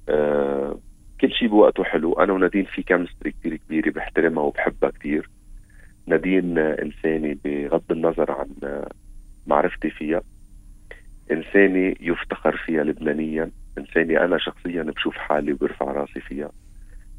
آه، 0.08 0.78
كل 1.20 1.32
شيء 1.32 1.48
بوقته 1.48 1.84
حلو 1.84 2.12
أنا 2.12 2.32
ونادين 2.32 2.64
في 2.64 2.82
chemistry 2.82 3.30
كتير 3.32 3.56
كبيرة 3.56 3.90
بحترمها 3.90 4.42
وبحبها 4.42 4.90
كتير 4.90 5.30
نادين 6.06 6.58
إنساني 6.58 7.38
بغض 7.44 7.92
النظر 7.92 8.30
عن 8.32 8.48
معرفتي 9.46 9.90
فيها. 9.90 10.22
إنساني 11.30 11.96
يفتخر 12.00 12.56
فيها 12.56 12.84
لبنانيا. 12.84 13.50
إنساني 13.78 14.24
أنا 14.24 14.38
شخصيا 14.38 14.82
بشوف 14.82 15.14
حالي 15.16 15.52
وبرفع 15.52 15.92
راسي 15.92 16.20
فيها. 16.20 16.50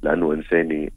لأنه 0.03 0.33
إنساني 0.33 0.91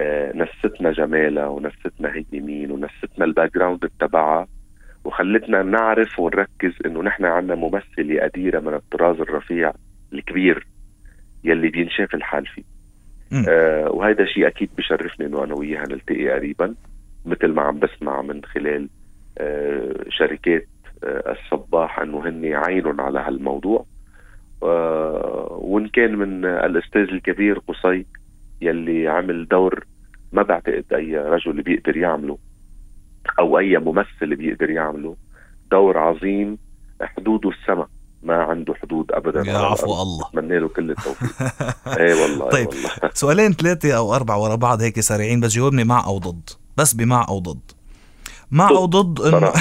آه، 0.00 0.32
نستنا 0.36 0.92
جمالها 0.92 1.46
ونستنا 1.46 2.14
هي 2.14 2.40
مين 2.40 2.70
ونستنا 2.70 3.24
ال 3.24 3.54
background 3.54 3.90
تبعها. 4.00 4.46
وخلتنا 5.04 5.62
نعرف 5.62 6.18
ونركز 6.18 6.72
إنه 6.86 7.02
نحن 7.02 7.24
عنا 7.24 7.54
ممثلة 7.54 8.20
قديره 8.22 8.60
من 8.60 8.74
الطراز 8.74 9.20
الرفيع 9.20 9.72
الكبير 10.12 10.66
يلي 11.44 11.68
بينشاف 11.68 12.14
الحال 12.14 12.46
فيه. 12.46 12.62
آه 13.48 13.90
وهذا 13.90 14.24
شيء 14.24 14.46
أكيد 14.46 14.70
بشرفني 14.78 15.26
إنه 15.26 15.44
أنا 15.44 15.54
وياها 15.54 15.82
نلتقي 15.88 16.30
قريبا. 16.30 16.74
مثل 17.26 17.46
ما 17.46 17.62
عم 17.62 17.78
بسمع 17.78 18.22
من 18.22 18.44
خلال 18.44 18.88
آه 19.38 20.04
شركات 20.08 20.68
آه 21.04 21.32
الصباح 21.32 22.00
أنه 22.00 22.28
هن 22.28 22.54
عينهم 22.54 23.00
على 23.00 23.18
هالموضوع 23.20 23.84
آه 24.62 25.58
وإن 25.60 25.88
كان 25.88 26.16
من 26.16 26.44
الأستاذ 26.44 27.02
الكبير 27.02 27.58
قصي 27.58 28.06
يلي 28.60 29.08
عمل 29.08 29.48
دور 29.48 29.84
ما 30.32 30.42
بعتقد 30.42 30.84
أي 30.92 31.16
رجل 31.18 31.62
بيقدر 31.62 31.96
يعمله 31.96 32.38
أو 33.38 33.58
أي 33.58 33.78
ممثل 33.78 34.36
بيقدر 34.36 34.70
يعمله 34.70 35.16
دور 35.70 35.98
عظيم 35.98 36.58
حدوده 37.02 37.50
السماء 37.50 37.88
ما 38.22 38.34
عنده 38.42 38.74
حدود 38.74 39.12
ابدا 39.12 39.50
يا 39.50 39.58
عفو. 39.58 40.02
الله 40.02 40.28
بتمنى 40.28 40.58
له 40.58 40.68
كل 40.68 40.90
التوفيق 40.90 41.30
إيه 41.98 42.22
والله 42.22 42.48
طيب. 42.48 42.68
طيب. 42.68 42.78
والله 42.84 43.10
سؤالين 43.14 43.52
ثلاثة 43.52 43.96
أو 43.96 44.14
أربعة 44.14 44.42
ورا 44.42 44.54
بعض 44.54 44.80
هيك 44.80 45.00
سريعين 45.00 45.40
بس 45.40 45.52
جاوبني 45.52 45.84
مع 45.84 46.04
أو 46.06 46.18
ضد 46.18 46.50
بس 46.78 46.94
بمع 46.94 47.26
أو 47.28 47.38
ضد 47.38 47.60
مع. 48.50 48.68
أو 48.68 48.84
ضد 48.84 49.18
صراحة 49.20 49.52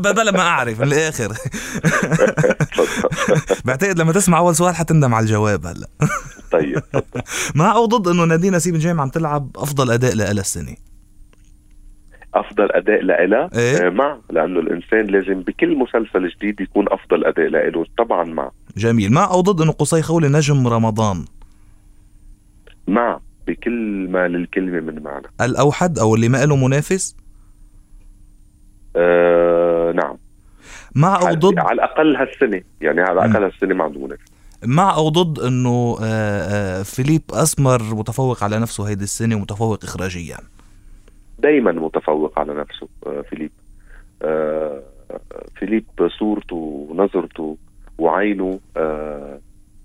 بلا 0.14 0.30
ما 0.30 0.40
أعرف 0.40 0.80
من 0.80 0.90
تفضل. 0.90 1.34
بعتقد 3.66 3.98
لما 3.98 4.12
تسمع 4.12 4.38
أول 4.38 4.56
سؤال 4.56 4.74
حتندم 4.74 5.14
على 5.14 5.22
الجواب 5.24 5.66
هلأ 5.66 5.88
طيب. 6.50 6.82
مع 7.54 7.72
أو 7.72 7.86
ضد 7.86 8.08
إنه 8.08 8.24
نادين 8.24 8.54
نسيب 8.54 8.74
نجيم 8.74 9.00
عم 9.00 9.08
تلعب 9.08 9.50
أفضل 9.56 9.90
أداء 9.90 10.14
لها 10.14 10.30
السنة 10.30 10.76
أفضل 12.34 12.72
أداء 12.72 13.02
لإلها 13.02 13.50
إيه؟ 13.54 13.86
آه، 13.86 13.90
مع 13.90 14.18
لأنه 14.30 14.60
الإنسان 14.60 15.06
لازم 15.06 15.40
بكل 15.40 15.76
مسلسل 15.76 16.28
جديد 16.28 16.60
يكون 16.60 16.86
أفضل 16.88 17.24
أداء 17.24 17.48
لإله 17.48 17.86
طبعا 17.98 18.24
مع 18.24 18.50
جميل 18.76 19.12
مع 19.12 19.24
أو 19.24 19.40
ضد 19.40 19.60
إنه 19.60 19.72
قصي 19.72 20.02
خولي 20.02 20.28
نجم 20.28 20.68
رمضان 20.68 21.24
مع 22.88 23.20
بكل 23.46 24.08
ما 24.10 24.28
للكلمة 24.28 24.80
من 24.80 25.02
معنى. 25.02 25.26
الأوحد 25.40 25.98
أو 25.98 26.14
اللي 26.14 26.28
ما 26.28 26.44
له 26.46 26.56
منافس؟ 26.56 27.16
آه 28.96 29.92
نعم. 29.92 30.16
مع 30.94 31.16
أو 31.16 31.34
ضد؟ 31.34 31.58
على 31.58 31.72
الأقل 31.72 32.16
هالسنة 32.16 32.62
يعني 32.80 33.00
على 33.00 33.20
مم. 33.20 33.26
الاقل 33.26 33.44
هالسنة 33.44 33.74
ما 33.74 33.84
عنده 33.84 34.00
منافس. 34.00 34.34
مع 34.66 34.94
أو 34.94 35.08
ضد 35.08 35.38
إنه 35.38 35.96
آه، 36.02 36.80
آه، 36.80 36.82
فيليب 36.82 37.22
أسمر 37.30 37.82
متفوق 37.82 38.44
على 38.44 38.58
نفسه 38.58 38.88
هيدي 38.88 39.04
السنة 39.04 39.36
ومتفوق 39.36 39.84
اخراجيا؟ 39.84 40.36
دائما 41.38 41.72
متفوق 41.72 42.38
على 42.38 42.54
نفسه 42.54 42.88
آه، 43.06 43.20
فيليب. 43.30 43.50
فيليب 45.58 45.84
صورته 46.18 46.86
ونظرته 46.90 47.56
وعينه 47.98 48.60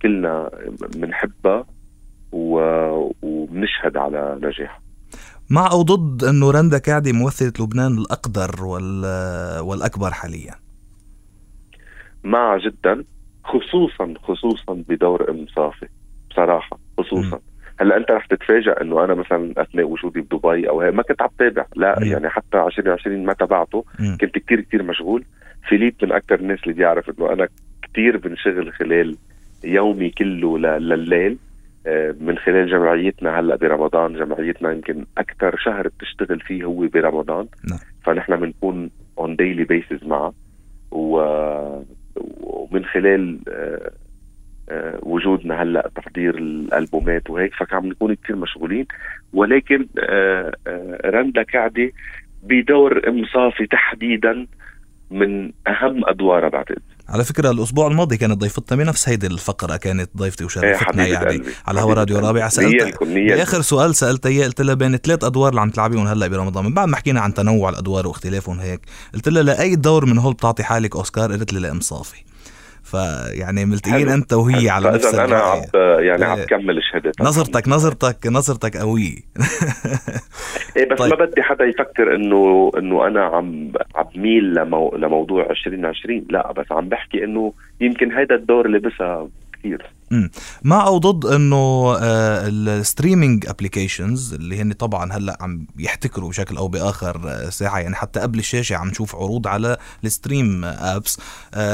كلنا 0.02 0.52
بنحبها. 0.96 1.66
وبنشهد 2.32 3.98
على 3.98 4.40
نجاحه 4.42 4.82
مع 5.50 5.72
أو 5.72 5.82
ضد 5.82 6.24
انه 6.24 6.52
رندا 6.52 6.78
كعدي 6.78 7.14
ممثلة 7.14 7.54
لبنان 7.60 7.98
الأقدر 7.98 8.66
وال 8.66 9.06
والأكبر 9.60 10.12
حاليا؟ 10.12 10.56
مع 12.24 12.58
جدا 12.58 13.04
خصوصا 13.44 14.14
خصوصا 14.24 14.84
بدور 14.90 15.30
أم 15.30 15.46
صافي 15.56 15.88
بصراحة 16.30 16.80
خصوصا. 16.98 17.40
هلأ 17.80 17.98
أنت 17.98 18.12
رح 18.12 18.26
تتفاجئ 18.26 18.82
إنه 18.82 19.04
أنا 19.04 19.14
مثلا 19.14 19.54
أثناء 19.58 19.86
وجودي 19.86 20.22
بدبي 20.22 20.70
أو 20.70 20.82
هيك 20.82 20.94
ما 20.94 21.04
كنت 21.04 21.22
عم 21.22 21.30
تابع 21.40 21.66
لا 21.76 22.00
مم. 22.00 22.06
يعني 22.06 22.30
حتى 22.30 22.58
2020 22.58 23.26
ما 23.26 23.34
تابعته. 23.34 23.86
كنت 24.22 24.38
كتير 24.38 24.62
كتير 24.62 24.84
مشغول. 24.84 25.24
فيليب 25.70 25.96
من 26.04 26.12
أكثر 26.12 26.36
الناس 26.36 26.60
اللي 26.64 26.74
بيعرف 26.74 27.10
إنه 27.10 27.34
أنا 27.34 27.48
كتير 27.82 28.18
بنشغل 28.18 28.74
خلال 28.74 29.18
يومي 29.64 30.10
كله 30.10 30.58
لليل. 30.58 31.38
من 32.20 32.38
خلال 32.38 32.70
جمعيتنا 32.70 33.40
هلا 33.40 33.56
برمضان 33.56 34.14
جمعيتنا 34.14 34.72
يمكن 34.72 35.06
أكثر 35.18 35.58
شهر 35.58 35.88
بتشتغل 35.88 36.40
فيه 36.40 36.64
هو 36.64 36.88
برمضان. 36.88 37.48
نعم. 37.70 37.80
فنحن 38.06 38.36
بنكون 38.36 38.90
on 39.18 39.36
daily 39.36 39.64
basis 39.64 40.04
معه. 40.06 40.34
و- 40.92 41.82
ومن 42.42 42.86
خلال 42.86 43.40
آه، 43.48 43.92
آه، 44.70 45.00
وجودنا 45.04 45.62
هلا 45.62 45.90
تحضير 45.96 46.38
الألبومات 46.38 47.30
وهيك 47.30 47.54
فكان 47.54 47.90
نكون 47.90 48.16
كثير 48.16 48.36
مشغولين. 48.36 48.86
ولكن 49.34 49.88
آه، 50.00 50.52
آه، 50.68 50.98
رندا 51.06 51.44
كعدي 51.44 51.94
بدور 52.44 53.08
ام 53.10 53.26
صافي 53.26 53.66
تحديدا 53.66 54.48
من 55.12 55.52
أهم 55.68 56.10
ادوارها 56.10 56.50
بعتقد. 56.50 56.82
على 57.10 57.24
فكرة 57.24 57.52
الأسبوع 57.52 57.88
الماضي 57.88 58.18
كانت 58.18 58.38
ضيفتنا 58.42 58.84
بنفس 58.84 59.10
هيدي 59.10 59.28
الفقرة 59.28 59.78
كانت 59.78 60.10
ضيفتي 60.18 60.42
إيه 60.42 60.46
وشرفتنا 60.46 60.78
حبيبة 60.78 61.04
يعني 61.04 61.26
قلبي. 61.26 61.52
على 61.68 61.82
هوا 61.82 61.94
راديو 61.94 62.20
رابع 62.20 62.50
نيالكم 62.58 63.14
بآخر 63.14 63.62
سؤال 63.62 63.96
سألتها 63.96 64.30
إياه 64.30 64.46
قلت 64.46 64.62
لها 64.62 64.74
بين 64.74 64.98
ثلاث 64.98 65.24
أدوار 65.24 65.50
اللي 65.50 65.62
عم 65.62 65.70
تلعبيهم 65.70 66.08
هلأ 66.08 66.28
برمضان 66.28 66.66
من 66.66 66.74
بعد 66.74 66.88
ما 66.88 66.98
حكينا 66.98 67.22
عن 67.22 67.34
تنوع 67.34 67.70
الأدوار 67.70 68.08
واختلافهم 68.08 68.60
هيك 68.60 68.82
قلت 69.14 69.30
لها 69.30 69.44
لأي 69.44 69.76
دور 69.76 70.06
من 70.06 70.18
هول 70.18 70.34
بتعطي 70.34 70.64
حالك 70.64 70.96
أوسكار؟ 70.96 71.32
قالت 71.32 71.54
لي 71.54 71.60
لأم 71.60 71.80
صافي. 71.80 72.29
فيعني 72.92 73.66
ملتقين 73.66 73.94
حلو. 73.94 74.14
أنت 74.14 74.34
وهي 74.34 74.70
على 74.70 74.92
نفس 74.92 75.16
أنا 75.16 75.38
عم 75.38 75.62
يعني 76.00 76.26
عم 76.26 76.38
إيه. 76.38 76.46
كمل 76.46 76.80
شهادتها 76.92 77.26
نظرتك 77.26 77.68
نظرتك 77.68 78.28
نظرتك 78.28 78.78
قوية 78.78 79.16
إيه 80.78 80.90
بس. 80.90 80.98
طيب. 80.98 81.20
ما 81.20 81.26
بدي 81.26 81.42
حدا 81.42 81.66
يفكر 81.66 82.16
انه 82.16 82.72
إنه 82.78 83.08
أنا 83.08 83.22
عم 83.22 83.72
عم 83.96 84.06
ميل 84.16 84.54
لمو 84.54 84.96
لموضوع 84.96 85.50
2020 85.50 86.26
لا 86.30 86.52
بس 86.52 86.72
عم 86.72 86.90
بحكي 86.90 87.24
إنه 87.24 87.54
يمكن 87.82 88.12
هيدا 88.12 88.36
الدور 88.36 88.68
لبسها 88.68 89.28
كثير 89.54 89.86
مع 90.64 90.88
أو 90.88 90.98
ضد 90.98 91.26
إنه 91.26 91.96
ال 92.48 92.57
streaming 92.57 93.46
applications 93.48 94.34
اللي 94.34 94.62
هن 94.62 94.74
طبعا 94.74 95.12
هلأ 95.12 95.38
عم 95.42 95.66
يحتكروا 95.80 96.30
بشكل 96.30 96.58
أو 96.58 96.68
بآخر 96.68 97.16
آه، 97.16 97.50
ساعة 97.50 97.80
يعني 97.80 97.96
حتى 97.96 98.20
قبل 98.20 98.40
الشاشة 98.40 98.76
عم 98.76 98.88
نشوف 98.88 99.16
عروض 99.16 99.48
على 99.48 99.78
ال 100.04 100.12
stream 100.12 100.62
apps 100.66 101.20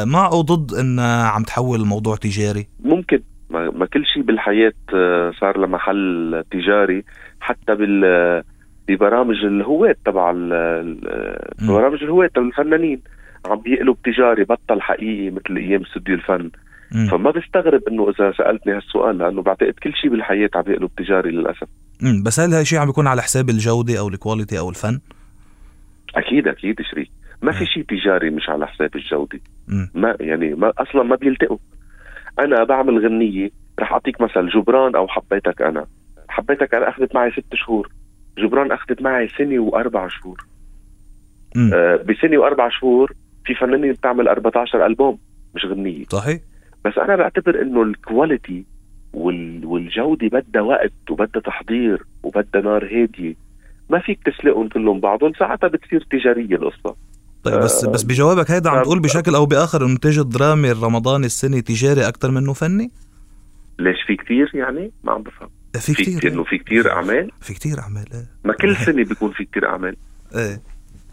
مع 0.06 0.26
أو 0.26 0.42
ضد 0.42 0.74
انها 0.74 1.28
عم 1.28 1.44
تحول 1.44 1.82
الموضوع 1.82 2.16
تجاري؟ 2.16 2.68
ممكن. 2.80 3.22
ما, 3.50 3.86
كل 3.86 4.06
شيء 4.14 4.24
بالحياة 4.24 4.74
آه، 4.94 5.32
صار 5.40 5.58
له 5.58 5.68
محل 5.68 6.44
تجاري. 6.52 7.04
حتى 7.40 7.76
بال 7.76 8.44
ببرامج 8.88 9.36
الهواة 9.46 9.96
تبع. 10.06 10.32
برامج 11.62 12.04
الهواة 12.04 12.30
الفنانين. 12.38 13.02
عم 13.46 13.60
بيقلب 13.60 13.98
تجاري 14.04 14.44
بطل 14.44 14.82
حقيقي 14.82 15.30
مثل 15.30 15.58
أيام 15.58 15.82
استوديو 15.82 16.16
الفن. 16.16 16.52
فما 16.92 17.32
بستغرب 17.32 17.82
إنه 17.88 18.10
إذا 18.10 18.32
سألتني 18.38 18.74
هالسؤال 18.74 19.18
لأنه 19.18 19.42
بعتقد 19.42 19.74
كل 19.84 19.94
شيء 19.94 20.12
بالحياة 20.12 20.50
عم 20.56 20.62
بيقلب 20.62 20.90
تجاري 20.98 21.32
للأسف 21.32 21.68
مم. 22.02 22.24
بس 22.24 22.40
هل 22.40 22.54
هالشيء 22.54 22.80
عم 22.80 22.88
بيكون 22.88 23.08
على 23.08 23.22
حساب 23.22 23.50
الجودة 23.50 24.00
أو 24.00 24.08
الكواليتي 24.08 24.60
أو 24.60 24.70
الفن؟ 24.70 25.00
أكيد 26.16 26.48
أكيد 26.48 26.82
شريك 26.92 27.12
ما 27.42 27.52
في. 27.52 27.66
شيء 27.66 27.84
تجاري 27.84 28.30
مش 28.30 28.50
على 28.50 28.68
حساب 28.68 28.96
الجودة. 28.96 29.40
ما 29.94 30.18
يعني 30.20 30.54
ما 30.56 30.74
أصلا 30.78 31.04
ما 31.04 31.16
بيلتقوا 31.16 31.58
أنا 32.40 32.64
بعمل 32.64 33.06
غنية 33.06 33.50
رح 33.80 33.92
أعطيك 33.92 34.22
مثل 34.22 34.50
جبران 34.50 34.96
أو 34.96 35.08
حبيتك 35.08 35.62
أنا 35.62 35.86
حبيتك 36.30 36.74
أنا 36.74 36.90
أخذت 36.90 37.16
معي 37.16 37.32
ست 37.32 37.56
شهور 37.56 37.90
جبران 38.38 38.72
أخذت 38.72 39.02
معي 39.02 39.28
سنة 39.38 39.60
وأربع 39.60 40.08
شهور. 40.08 40.46
آه 41.74 41.96
بسنة 41.96 42.38
وأربع 42.38 42.70
شهور 42.70 43.14
في 43.46 43.56
فنانين 43.56 43.92
بتعمل 43.92 44.28
14 44.28 44.86
ألبوم 44.86 45.18
مش 45.56 45.66
غنية 45.66 46.04
صحيح؟ 46.10 46.40
بس 46.86 46.98
أنا 46.98 47.16
بعتبر 47.16 47.62
إنه 47.62 47.84
الكواليتي 47.84 48.66
وال... 49.14 49.66
والجودة 49.66 50.28
بدها 50.28 50.62
وقت 50.62 50.94
وبدها 51.10 51.42
تحضير 51.42 52.06
وبدها 52.24 52.62
نار 52.62 52.86
هادية. 52.86 53.36
ما 53.90 54.00
فيك 54.00 54.20
تسلقهم 54.26 54.70
كلهم 54.70 55.00
بعضهم 55.00 55.32
ساعتها 55.40 55.68
بتصير 55.68 56.08
تجارية 56.12 56.56
القصة. 56.56 56.96
طيب 57.44 57.60
بس 57.60 57.86
بس 57.86 58.04
بجوابك 58.04 58.52
هيدا 58.52 58.70
عم 58.70 58.78
طب- 58.78 58.84
تقول 58.84 59.00
بشكل 59.00 59.36
أو 59.36 59.46
بآخر 59.46 59.86
إنه 59.86 59.94
انتاج 59.94 60.18
الدرامي 60.18 60.72
الرمضاني 60.72 61.26
السنة 61.26 61.60
تجاري 61.60 62.08
أكثر 62.08 62.32
منه 62.32 62.54
فني؟ 62.54 62.92
ليش 63.80 63.98
في 64.08 64.16
كتير 64.16 64.52
يعني؟ 64.54 64.92
ما 65.04 65.12
عم 65.12 65.24
بفهم. 65.24 65.50
في 65.74 65.94
كثير 65.94 66.20
كتير 66.20 66.34
إنه 66.34 66.44
في 66.44 66.58
كتير 66.58 66.92
أعمال؟ 66.92 67.32
في 67.42 67.54
كثير 67.54 67.80
أعمال 67.80 68.06
إيه. 68.14 68.26
ما 68.44 68.54
كل 68.54 68.76
سنة 68.76 69.04
بيكون 69.04 69.32
في 69.32 69.46
كتير 69.46 69.70
أعمال. 69.70 69.96
إيه 70.36 70.62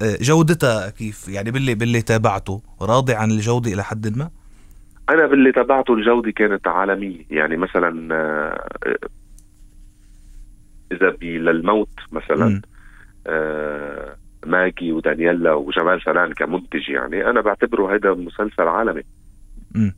إيه، 0.02 0.18
جودتها 0.20 0.90
كيف؟ 0.90 1.28
يعني 1.28 1.50
باللي 1.50 1.74
باللي 1.74 2.02
تابعته. 2.02 2.62
راضي 2.82 3.14
عن 3.14 3.30
الجودة 3.30 3.72
إلى 3.72 3.84
حد 3.84 4.16
ما؟ 4.18 4.30
أنا 5.10 5.26
باللي 5.26 5.52
تبعته 5.52 5.94
الجوده 5.94 6.30
كانت 6.30 6.68
عالمية. 6.68 7.20
يعني 7.30 7.56
مثلا 7.56 8.14
آه، 8.14 8.68
آه، 8.86 8.98
إذا 10.92 11.16
للموت 11.22 11.88
مثلا. 12.12 12.60
آه، 13.26 14.16
ماجي 14.46 14.92
ودانييلا 14.92 15.52
وجمال 15.52 16.00
فنان 16.00 16.32
كمنتج 16.32 16.88
يعني 16.88 17.30
أنا 17.30 17.40
بعتبره 17.40 17.94
هذا 17.94 18.14
مسلسل 18.14 18.62
عالمي. 18.68 19.02
مم. 19.74 19.94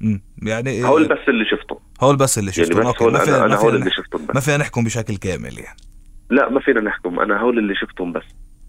مم. 0.00 0.20
يعني 0.42 0.70
إيه، 0.70 0.86
هول 0.86 1.08
بس 1.08 1.18
اللي 1.28 1.44
شفته 1.44 1.80
هول 2.00 2.16
بس 2.16 2.38
اللي 2.38 2.52
يعني 2.58 2.66
شفتهم. 2.68 2.90
بس 2.92 3.02
هول 3.02 3.12
ما 3.12 3.18
فينا 3.18 3.36
أنا 3.36 3.46
ما 3.46 3.54
هول 3.54 3.60
فينا 3.60 3.74
اللي 3.78 3.90
نح- 3.90 3.96
شفتهم 3.96 4.26
بس. 4.26 4.34
ما 4.34 4.40
فينا 4.40 4.56
نحكم 4.56 4.84
بشكل 4.84 5.16
كامل 5.16 5.58
يعني. 5.58 5.76
لا 6.30 6.48
ما 6.50 6.60
فينا 6.60 6.80
نحكم. 6.80 7.20
أنا 7.20 7.40
هول 7.40 7.58
اللي 7.58 7.74
شفتهم 7.74 8.12
بس. 8.12 8.22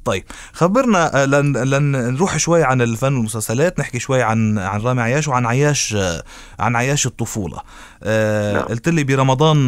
طيب 0.05 0.23
خبرنا 0.53 1.23
آه، 1.23 1.25
لن 1.25 1.57
لن 1.57 1.91
نروح 2.13 2.37
شوي 2.37 2.63
عن 2.63 2.81
الفن 2.81 3.15
والمسلسلات 3.15 3.79
نحكي 3.79 3.99
شوي 3.99 4.21
عن 4.21 4.57
عن 4.57 4.81
رامي 4.81 5.01
عياش 5.01 5.27
وعن 5.27 5.45
عياش 5.45 5.95
آه، 5.95 6.23
عن 6.59 6.75
عياش 6.75 7.05
الطفولة. 7.05 7.57
آه 8.03 8.53
نعم. 8.53 8.63
قلت 8.63 8.89
لي 8.89 9.03
برمضان 9.03 9.67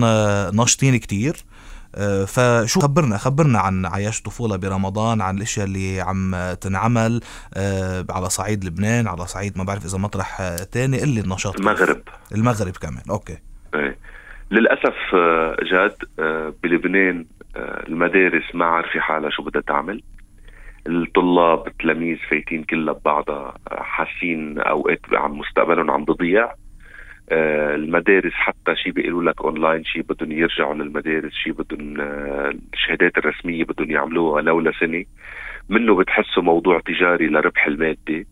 ناشطين 0.55 0.97
كتير. 0.97 1.35
فشو 2.27 2.79
خبرنا 2.79 3.17
خبرنا 3.17 3.59
عن 3.59 3.85
عياش 3.85 4.17
الطفولة 4.17 4.55
برمضان 4.55 5.21
عن 5.21 5.37
الأشياء 5.37 5.65
اللي 5.65 6.01
عم 6.01 6.53
تنعمل 6.61 7.21
على 8.09 8.29
صعيد 8.29 8.65
لبنان 8.65 9.07
على 9.07 9.27
صعيد 9.27 9.57
ما 9.57 9.63
بعرف 9.63 9.85
إذا 9.85 9.97
مطرح 9.97 10.57
تاني. 10.71 11.03
اللي 11.03 11.21
النشاط. 11.21 11.59
المغرب. 11.59 12.01
المغرب 12.35 12.77
كمان. 12.77 13.03
أوكي. 13.09 13.37
إيه. 13.75 13.97
للأسف 14.51 14.95
جاد 15.71 15.95
بلبنان 16.63 17.25
المدارس 17.57 18.43
ما 18.53 18.65
عارفة 18.65 18.99
حالها 18.99 19.29
شو 19.29 19.43
بدها 19.43 19.61
تعمل. 19.61 20.01
الطلاب 20.87 21.67
التلاميذ 21.67 22.17
فايتين 22.29 22.63
كلها 22.63 22.93
ببعضها 22.93 23.53
آه، 23.71 23.81
حاسين 23.81 24.59
أوقات 24.59 24.99
عم 25.13 25.37
مستقبلهم 25.37 25.91
عم 25.91 26.05
بضيع. 26.05 26.53
آه، 27.29 27.75
المدارس 27.75 28.33
حتى 28.33 28.75
شيء 28.75 28.91
بيقولوا 28.91 29.23
لك 29.31 29.41
اونلاين 29.41 29.83
شيء 29.83 30.01
بدهم 30.01 30.31
يرجعوا 30.31 30.75
للمدارس 30.75 31.33
شيء 31.33 31.53
بدهم 31.53 32.01
آه، 32.01 32.53
الشهادات 32.73 33.17
الرسمية 33.17 33.63
بدهم 33.63 33.91
يعملوها 33.91 34.41
لولا 34.41 34.71
سنة. 34.79 35.05
منه 35.69 35.95
بتحسه 35.95 36.41
موضوع 36.41 36.79
تجاري 36.79 37.27
لربح 37.27 37.67
المادي 37.67 38.27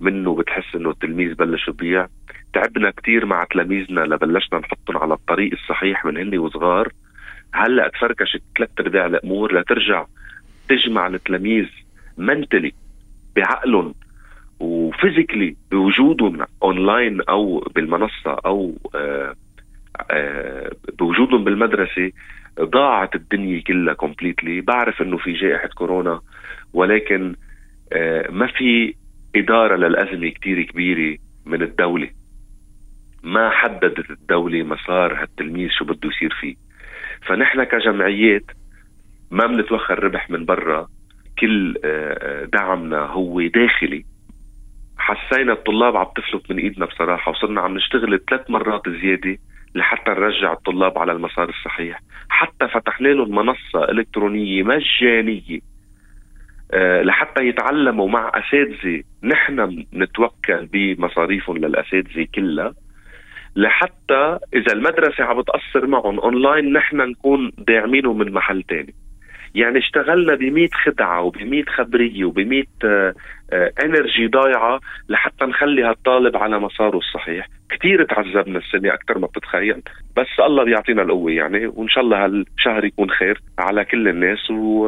منه 0.00 0.34
بتحس 0.34 0.74
إنه 0.74 0.90
التلميذ 0.90 1.34
بلش 1.34 1.68
يضيع. 1.68 2.06
تعبنا 2.52 2.90
كتير 2.90 3.26
مع 3.26 3.44
تلاميذنا 3.44 4.00
لبلشنا 4.00 4.58
نحطهم 4.58 4.96
على 4.96 5.14
الطريق 5.14 5.52
الصحيح 5.52 6.04
من 6.04 6.16
هني 6.16 6.38
وصغار. 6.38 6.88
هلأ 7.54 7.88
تفركشت 7.88 8.42
ثلاث 8.58 8.70
ارباع 8.80 9.06
الأمور 9.06 9.60
لترجع 9.60 10.04
تجمع 10.68 11.06
التلاميذ. 11.06 11.68
منتلي 12.16 12.72
بعقلهم 13.36 13.94
و 14.60 14.69
physically 14.69 15.56
بوجودهم 15.70 16.46
اونلاين 16.62 17.20
أو 17.20 17.58
بالمنصة 17.74 18.36
أو 18.46 18.74
آه، 18.94 19.34
آه، 20.10 20.70
بوجودهم 20.98 21.44
بالمدرسة 21.44 22.12
ضاعت 22.60 23.14
الدنيا 23.14 23.60
كلها 23.60 23.94
completely 23.94 24.60
بعرف 24.60 25.02
إنه 25.02 25.16
في 25.16 25.32
جائحة 25.32 25.68
كورونا 25.68 26.20
ولكن 26.72 27.34
آه، 27.92 28.30
ما 28.30 28.46
في 28.46 28.94
إدارة 29.36 29.76
للأزمة 29.76 30.28
كتير 30.28 30.62
كبيرة 30.62 31.18
من 31.46 31.62
الدولة. 31.62 32.10
ما 33.22 33.50
حددت 33.50 34.10
الدولة 34.10 34.62
مسار 34.62 35.22
هالتلميذ 35.22 35.68
شو 35.70 35.84
بده 35.84 36.08
يصير 36.08 36.34
فيه. 36.40 36.54
فنحن 37.26 37.64
كجمعيات 37.64 38.44
ما 39.30 39.46
بنتوخى 39.46 39.92
الربح 39.92 40.30
من 40.30 40.44
برا. 40.44 40.88
كل 41.42 41.74
دعمنا 42.52 43.06
هو 43.06 43.40
داخلي. 43.40 44.04
حسينا 44.98 45.52
الطلاب 45.52 45.96
عم 45.96 46.06
تفلت 46.16 46.50
من 46.50 46.58
إيدنا 46.58 46.86
بصراحة 46.86 47.30
وصرنا 47.32 47.60
عم 47.60 47.74
نشتغل 47.74 48.20
ثلاث 48.30 48.50
مرات 48.50 48.88
زيادة 48.88 49.38
لحتى 49.74 50.10
نرجع 50.10 50.52
الطلاب 50.52 50.98
على 50.98 51.12
المسار 51.12 51.48
الصحيح. 51.48 52.00
حتى 52.28 52.68
فتحنا 52.68 53.08
لهم 53.08 53.34
منصة 53.34 53.84
إلكترونية 53.90 54.62
مجانية 54.62 55.60
أه 56.72 57.02
لحتى 57.02 57.44
يتعلموا 57.48 58.08
مع 58.08 58.32
أساتذة. 58.34 59.02
نحن 59.22 59.84
نتوكل 59.94 60.68
بمصاريفهم 60.72 61.56
للأساتذة 61.56 62.26
كلها. 62.34 62.74
لحتى 63.56 64.38
إذا 64.54 64.72
المدرسة 64.72 65.24
عم 65.24 65.40
بتاثر 65.40 65.86
معهم 65.86 66.20
اونلاين 66.20 66.72
نحن 66.72 66.96
نكون 66.96 67.52
داعمينهم 67.58 68.18
من 68.18 68.32
محل 68.32 68.62
تاني. 68.62 68.94
يعني 69.54 69.78
اشتغلنا 69.78 70.34
ب 70.34 70.68
خدعة 70.84 71.22
وب 71.22 71.36
خبرية 71.68 72.24
وب 72.24 72.38
انرجي 73.84 74.26
ضايعة 74.26 74.80
لحتى 75.08 75.44
نخلي 75.44 75.82
هالطالب 75.82 76.36
على 76.36 76.58
مساره 76.58 76.96
الصحيح. 76.96 77.46
كثير 77.70 78.04
تعذبنا 78.04 78.58
السنة 78.58 78.94
أكثر 78.94 79.18
ما 79.18 79.26
بتتخيل. 79.26 79.82
بس 80.16 80.26
الله 80.40 80.64
بيعطينا 80.64 81.02
القوة 81.02 81.32
يعني 81.32 81.66
وإن 81.66 81.88
شاء 81.88 82.04
الله 82.04 82.24
هالشهر 82.24 82.84
يكون 82.84 83.10
خير 83.10 83.40
على 83.58 83.84
كل 83.84 84.08
الناس 84.08 84.50
و... 84.50 84.84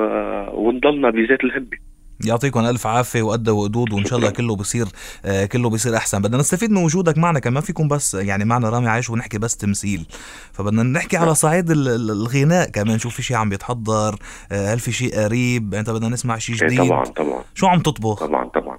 ونضلنا 0.53 1.11
بذات 1.11 1.45
الهمة. 1.45 1.94
يعطيكم 2.27 2.61
ألف 2.61 2.87
عافية 2.87 3.23
وقد 3.23 3.49
وقدود 3.49 3.93
وإن 3.93 4.05
شاء 4.05 4.19
الله 4.19 4.31
كله 4.31 4.57
بصير 4.57 4.87
آه 5.25 5.45
كله 5.47 5.71
بصير 5.71 5.97
أحسن. 5.97 6.23
بدنا 6.23 6.37
نستفيد 6.39 6.71
من 6.71 6.77
وجودك 6.85 7.19
معنا 7.19 7.39
كمان 7.39 7.63
فيكم 7.63 7.89
بس 7.89 8.15
يعني 8.15 8.45
معنا 8.45 8.69
رامي 8.69 8.89
عايش 8.89 9.11
ونحكي 9.11 9.39
بس 9.39 9.57
تمثيل. 9.57 10.07
فبدنا 10.53 10.83
نحكي 10.83 11.17
على 11.17 11.35
صعيد 11.35 11.71
الغناء 11.71 12.71
كمان 12.71 12.99
شوف 12.99 13.15
في 13.15 13.23
شيء 13.23 13.37
عم 13.37 13.49
بيتحضر 13.49 14.15
آه 14.53 14.75
هل 14.75 14.79
في 14.79 14.93
شيء 14.93 15.15
قريب؟ 15.25 15.75
أنت 15.75 15.91
بدنا 15.91 16.09
نسمع 16.09 16.39
شيء 16.39 16.57
إيه، 16.63 16.67
جديد؟ 16.69 16.79
طبعا 16.79 17.05
طبعا. 17.05 17.43
شو 17.55 17.67
عم 17.67 17.81
تطبخ؟ 17.81 18.27
طبعا 18.27 18.45
طبعا. 18.49 18.79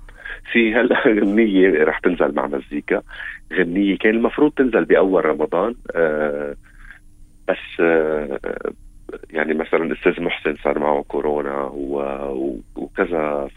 في 0.54 0.74
هلا 0.75 0.96
غنية 1.22 1.84
رح 1.84 2.00
تنزل 2.00 2.36
مع 2.36 2.48
مزيكا. 2.48 3.02
غنية 3.60 3.98
كان 3.98 4.16
المفروض 4.16 4.52
تنزل 4.52 4.86
بأول 4.86 5.25
رمضان 5.25 5.75
آه 5.96 6.56
بس 7.50 7.58
آه 7.80 8.40
يعني 9.29 9.53
مثلا 9.53 9.84
الاستاذ 9.84 10.24
محسن 10.24 10.55
صار 10.63 10.79
معه 10.79 11.03
كورونا 11.07 11.72
وكذا 12.75 13.50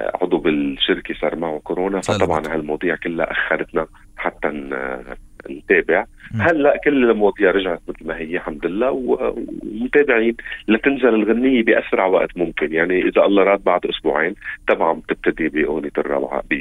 عضو 0.00 0.38
بالشركة 0.38 1.14
صار 1.20 1.36
معه 1.36 1.58
كورونا 1.58 2.00
فطبعا 2.00 2.42
هالمواضيع 2.46 2.96
كلها 2.96 3.32
أخرتنا 3.32 3.86
حتى 4.16 4.48
نتابع. 5.50 6.04
هلأ 6.40 6.80
كل 6.84 7.10
المواضيع 7.10 7.50
رجعت 7.50 7.80
مثل 7.88 8.06
ما 8.06 8.16
هي 8.16 8.36
الحمد 8.36 8.66
لله 8.66 8.90
ومتابعين 8.90 10.36
لتنزل 10.68 11.08
الغنية 11.08 11.62
بأسرع 11.62 12.06
وقت 12.06 12.36
ممكن. 12.36 12.72
يعني 12.72 13.08
إذا 13.08 13.22
الله 13.24 13.42
راد 13.42 13.64
بعد 13.64 13.86
أسبوعين 13.86 14.34
طبعا 14.68 14.92
بتبتدي 14.92 15.48
بأغنية 15.48 15.92
الرابعه 15.98 16.42
ب 16.50 16.54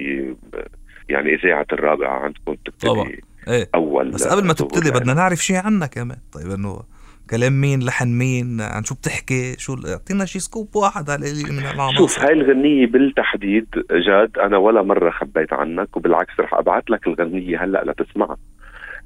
يعني 1.09 1.35
إذاعة 1.35 1.67
الرابعة 1.73 2.19
عندكم 2.19 2.53
تبتدي 2.53 2.88
طبعا. 2.88 3.12
إيه. 3.47 3.69
أول 3.75 4.12
بس 4.12 4.27
قبل 4.27 4.47
ما 4.47 4.53
تبتدي 4.53 4.91
بدنا 4.91 5.13
نعرف 5.13 5.39
شيء 5.39 5.57
عنك 5.57 5.89
كمان. 5.89 6.17
طيب 6.33 6.51
إنه 6.51 6.83
كلام 7.30 7.62
مين 7.62 7.84
لحن 7.84 8.08
مين 8.08 8.62
عن 8.62 8.84
شو 8.84 8.96
بتحكي 8.96 9.56
شو 9.58 9.75
اعطينا 9.88 10.25
شي 10.25 10.39
سكوب 10.39 10.75
واحد 10.75 11.10
على 11.10 11.25
من 11.50 11.59
العناصر 11.59 11.98
شوف 11.98 12.20
هاي 12.20 12.33
الغنية 12.33 12.88
بالتحديد 12.88 13.68
جاد 13.92 14.38
أنا 14.38 14.57
ولا 14.57 14.81
مرة 14.81 15.09
خبيت 15.09 15.53
عنك 15.53 15.98
وبالعكس 15.98 16.40
رح 16.40 16.53
أبعث 16.53 16.83
لك 16.90 17.07
الغنية 17.07 17.64
هلأ 17.64 17.83
لتسمعها 17.86 18.38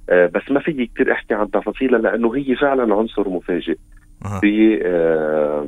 أه 0.09 0.25
بس 0.25 0.51
ما 0.51 0.59
فيي 0.59 0.89
كثير 0.95 1.11
أحكي 1.11 1.33
عن 1.33 1.51
تفاصيلها 1.51 1.99
لأنه 1.99 2.35
هي 2.35 2.55
فعلا 2.55 2.95
عنصر 2.95 3.29
مفاجئ. 3.29 3.77
أه. 4.25 4.39
في 4.39 4.79
أه 4.85 5.67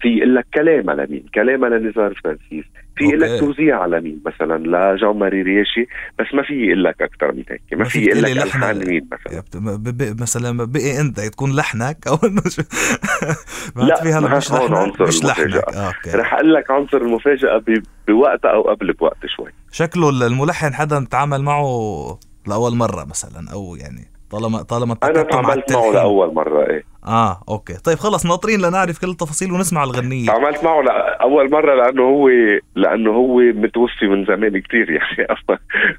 في 0.00 0.08
لك 0.08 0.46
كلام 0.54 0.90
على 0.90 1.06
مين؟ 1.10 1.26
كلام 1.34 1.64
لنزار 1.64 2.14
فرانسيس 2.24 2.64
في 2.96 3.04
لك 3.04 3.40
توزيع 3.40 3.82
على 3.82 4.00
مين؟ 4.00 4.22
مثلا 4.26 4.58
لجان 4.94 5.18
ماري 5.18 5.42
رياشي 5.42 5.86
بس 6.18 6.26
ما 6.34 6.42
في 6.42 6.74
لك 6.74 7.02
أكثر 7.02 7.32
من 7.32 7.42
هيك. 7.50 7.62
ما 7.72 7.84
في 7.84 8.04
يقول 8.04 8.22
لك 8.22 8.30
ألحان 8.30 8.88
مين 8.88 9.08
مثلا؟ 9.12 9.42
مثلا 10.20 10.64
بقي 10.64 11.00
إنت؟ 11.00 11.20
تكون 11.20 11.56
لحنك؟ 11.56 12.06
أو 12.06 12.18
ما 13.76 13.82
لا 13.82 14.02
في 14.02 14.08
هلا 14.08 14.36
مش 14.36 14.50
لحنك 14.52 15.00
مش 15.00 15.24
لحنك 15.24 15.64
رح 16.14 16.34
أقول 16.34 16.54
لك 16.54 16.70
عنصر 16.70 16.96
المفاجأة 16.96 17.62
بوقتها 18.08 18.50
أو 18.50 18.62
قبل 18.62 18.92
بوقت 18.92 19.26
شوي. 19.36 19.50
شكله 19.72 20.08
الملحن 20.26 20.74
حدا 20.74 21.06
تعامل 21.10 21.42
معه 21.42 22.18
لأول 22.46 22.76
مرة 22.76 23.04
مثلا 23.04 23.52
أو 23.52 23.76
يعني 23.76 24.15
طالما 24.30 24.62
طالما 24.62 24.96
أنا 25.02 25.22
تعاملت 25.22 25.72
معه 25.72 25.90
لأول 25.92 26.34
مرة 26.34 26.70
إيه. 26.70 26.82
آه 27.06 27.40
أوكي. 27.48 27.74
طيب 27.74 27.98
خلص 27.98 28.26
ناطرين 28.26 28.60
لنعرف 28.60 28.98
كل 28.98 29.10
التفاصيل 29.10 29.52
ونسمع 29.52 29.84
الغنية. 29.84 30.26
تعاملت 30.26 30.64
معه 30.64 30.82
لاول 30.82 31.50
مرة 31.50 31.74
لأنه 31.74 32.02
هو 32.02 32.28
لأنه 32.76 33.10
هو 33.10 33.38
متوفي 33.38 34.06
من 34.06 34.24
زمان 34.24 34.58
كثير 34.60 34.90
يعني 34.96 35.28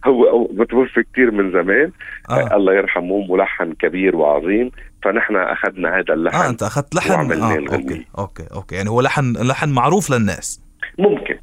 هو 0.08 0.48
متوفي 0.52 1.04
كثير 1.14 1.32
من 1.32 1.52
زمان. 1.52 1.92
آه. 2.30 2.56
الله 2.56 2.74
يرحمه 2.74 3.26
ملحن 3.30 3.74
كبير 3.74 4.16
وعظيم. 4.16 4.72
فنحن 5.04 5.36
أخذنا 5.36 6.00
هذا 6.00 6.14
اللحن 6.14 6.38
آه 6.38 6.50
أنت 6.50 6.64
أخذت 6.64 6.96
لحن؟ 6.96 7.12
آه. 7.12 7.56
أوكي 7.56 8.06
أوكي 8.18 8.48
أوكي. 8.54 8.76
يعني 8.76 8.90
هو 8.90 9.02
لحن 9.02 9.34
لحن 9.38 9.70
معروف 9.70 10.10
للناس. 10.10 10.62
ممكن. 11.00 11.40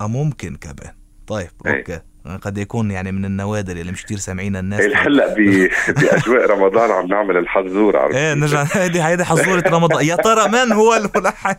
آه 0.00 0.08
ممكن 0.08 0.56
كمان. 0.56 0.94
طيب 1.26 1.48
إيه. 1.66 1.78
أوكي. 1.78 1.92
إيه. 1.92 2.11
قد 2.42 2.58
يكون 2.58 2.90
يعني 2.90 3.12
من 3.12 3.24
النوادر 3.24 3.76
اللي 3.76 3.92
مش 3.92 4.04
كثير 4.04 4.18
سامعين 4.18 4.56
الناس. 4.56 4.80
إيه، 4.80 4.96
هلأ 4.96 5.34
بأجواء 6.00 6.46
رمضان 6.50 6.90
عم 6.90 7.06
نعمل 7.06 7.36
الحظور 7.36 7.96
عرفت 7.96 8.14
إيه 8.14 8.34
نرجع 8.34 8.66
هيدي 8.72 9.02
هيدي 9.02 9.24
حظورة 9.24 9.64
رمضان. 9.68 10.06
يا 10.06 10.16
ترى 10.16 10.48
من 10.48 10.72
هو 10.72 10.94
الملحن 10.94 11.54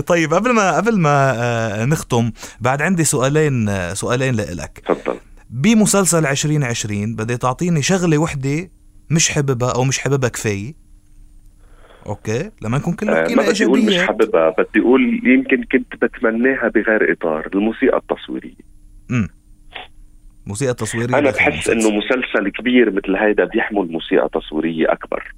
طيب 0.06 0.34
قبل 0.34 0.52
ما 0.52 0.76
قبل 0.76 0.98
ما 0.98 1.32
آه، 1.36 1.84
نختم 1.84 2.30
بعد 2.60 2.82
عندي 2.82 3.04
سؤالين 3.04 3.68
آه، 3.68 3.94
سؤالين 3.94 4.34
لك 4.34 4.82
تفضل. 4.88 5.16
بمسلسل 5.50 6.26
2020 6.26 7.16
بدي 7.16 7.36
تعطيني 7.36 7.82
شغلة 7.82 8.18
وحدة 8.18 8.70
مش 9.10 9.28
حاببها 9.28 9.70
أو 9.70 9.84
مش 9.84 9.98
حاببها 9.98 10.28
كفاية. 10.28 10.89
أوكي. 12.06 12.50
لما 12.62 12.78
نكون 12.78 12.94
كله 12.94 13.22
حكينا 13.22 13.42
آه 13.42 13.48
ايجابيه 13.48 13.86
مش 13.86 13.98
حاببها 13.98 14.54
بدي 14.58 14.80
أقول 14.80 15.20
يمكن 15.24 15.64
كنت 15.64 16.04
بتمناها 16.04 16.68
بغير 16.68 17.12
إطار 17.12 17.48
الموسيقى 17.54 17.96
التصويرية. 17.96 18.64
امم 19.10 19.28
موسيقى 20.46 20.74
تصويرية 20.74 21.18
أنا 21.18 21.30
بحس 21.30 21.68
إنه 21.68 21.90
مسلسل 21.90 22.50
كبير 22.58 22.90
مثل 22.90 23.16
هيدا 23.16 23.44
بيحمل 23.44 23.92
موسيقى 23.92 24.28
تصويرية 24.32 24.92
أكبر. 24.92 25.34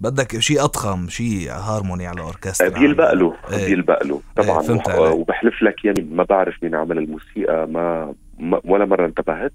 بدك 0.00 0.38
شيء 0.38 0.64
أضخم 0.64 1.08
شيء 1.08 1.50
هارموني 1.50 2.06
على 2.06 2.20
اوركسترا 2.20 2.68
بيلبق 2.68 3.12
له. 3.12 3.34
إيه. 3.52 3.66
بيلبق 3.66 4.02
له. 4.02 4.20
طبعا 4.36 4.62
إيه 4.88 5.10
وبحلف 5.10 5.62
لك 5.62 5.84
يعني 5.84 6.08
ما 6.12 6.22
بعرف 6.22 6.62
مين 6.62 6.74
عمل 6.74 6.98
الموسيقى 6.98 7.68
ما, 7.68 8.14
ما 8.38 8.60
ولا 8.64 8.84
مرة 8.84 9.06
انتبهت. 9.06 9.52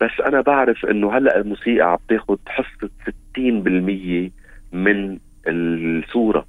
بس 0.00 0.10
أنا 0.26 0.40
بعرف 0.40 0.84
إنه 0.84 1.16
هلأ 1.16 1.40
الموسيقى 1.40 1.92
عم 1.92 1.98
تاخذ 2.08 2.36
حصة 2.46 2.90
60% 3.38 4.30
من 4.72 5.18
الصورة. 5.46 6.46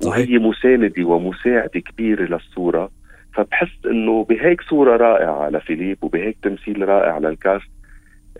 صحيح. 0.00 0.28
وهي 0.28 0.38
مساندة 0.38 1.04
ومساعدة 1.04 1.80
كبيرة 1.80 2.22
للصورة. 2.22 2.90
فبحس 3.34 3.86
إنه 3.86 4.24
بهيك 4.24 4.60
صورة 4.60 4.96
رائعة 4.96 5.50
لفيليب 5.50 5.98
وبهيك 6.02 6.36
تمثيل 6.42 6.88
رائع 6.88 7.18
للكاست. 7.18 7.70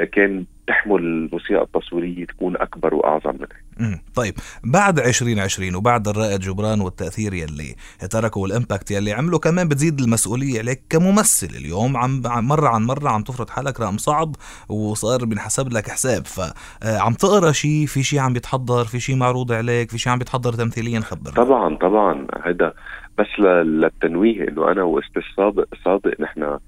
كان 0.05 0.45
تحمل 0.67 0.97
الموسيقى 0.97 1.63
التصويرية 1.63 2.27
تكون 2.27 2.57
أكبر 2.57 2.95
وأعظم 2.95 3.35
منها. 3.35 4.01
طيب 4.15 4.35
بعد 4.65 4.99
2020 4.99 5.75
وبعد 5.75 6.09
الرائد 6.09 6.41
جبران 6.41 6.81
والتأثير 6.81 7.35
يلي 7.35 7.75
تركه 8.11 8.41
والإمباكت 8.41 8.91
يلي 8.91 9.13
عمله 9.13 9.39
كمان 9.39 9.69
بتزيد 9.69 10.01
المسؤولية 10.01 10.59
عليك 10.59 10.83
كممثل. 10.91 11.57
اليوم 11.57 11.97
عم 11.97 12.23
مرة 12.49 12.69
عن 12.69 12.83
مرة 12.83 13.09
عم 13.09 13.23
تفرض 13.23 13.51
حالك 13.51 13.81
رقم 13.81 13.99
صعب 13.99 14.35
وصار 14.69 15.25
بنحسب 15.25 15.73
لك 15.73 15.91
حساب. 15.91 16.27
فعم 16.27 17.15
تقرأ 17.15 17.53
شيء 17.53 17.87
في 17.87 18.03
شيء 18.03 18.19
عم 18.19 18.33
بيتحضر 18.33 18.85
في 18.85 19.01
شيء 19.01 19.17
معروض 19.17 19.53
عليك 19.53 19.91
في 19.91 19.99
شيء 19.99 20.13
عم 20.13 20.19
بيتحضر 20.19 20.53
تمثيليا 20.53 21.01
خبر 21.01 21.31
طبعا 21.31 21.77
طبعا 21.77 22.27
هذا 22.45 22.75
بس 23.19 23.41
للتنويه 23.41 24.49
إنه 24.49 24.73
أنا 24.73 24.83
وأستاذ 24.83 25.23
صادق 25.37 25.69
صادق 25.85 26.21
نحن 26.21 26.59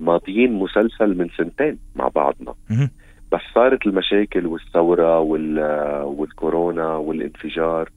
ماضيين 0.00 0.52
مسلسل 0.52 1.18
من 1.18 1.28
سنتين 1.36 1.78
مع 1.96 2.08
بعضنا. 2.08 2.54
بس 3.32 3.40
صارت 3.54 3.86
المشاكل 3.86 4.46
والثورة 4.46 5.20
والكورونا 6.04 6.94
والانفجار 6.96 7.88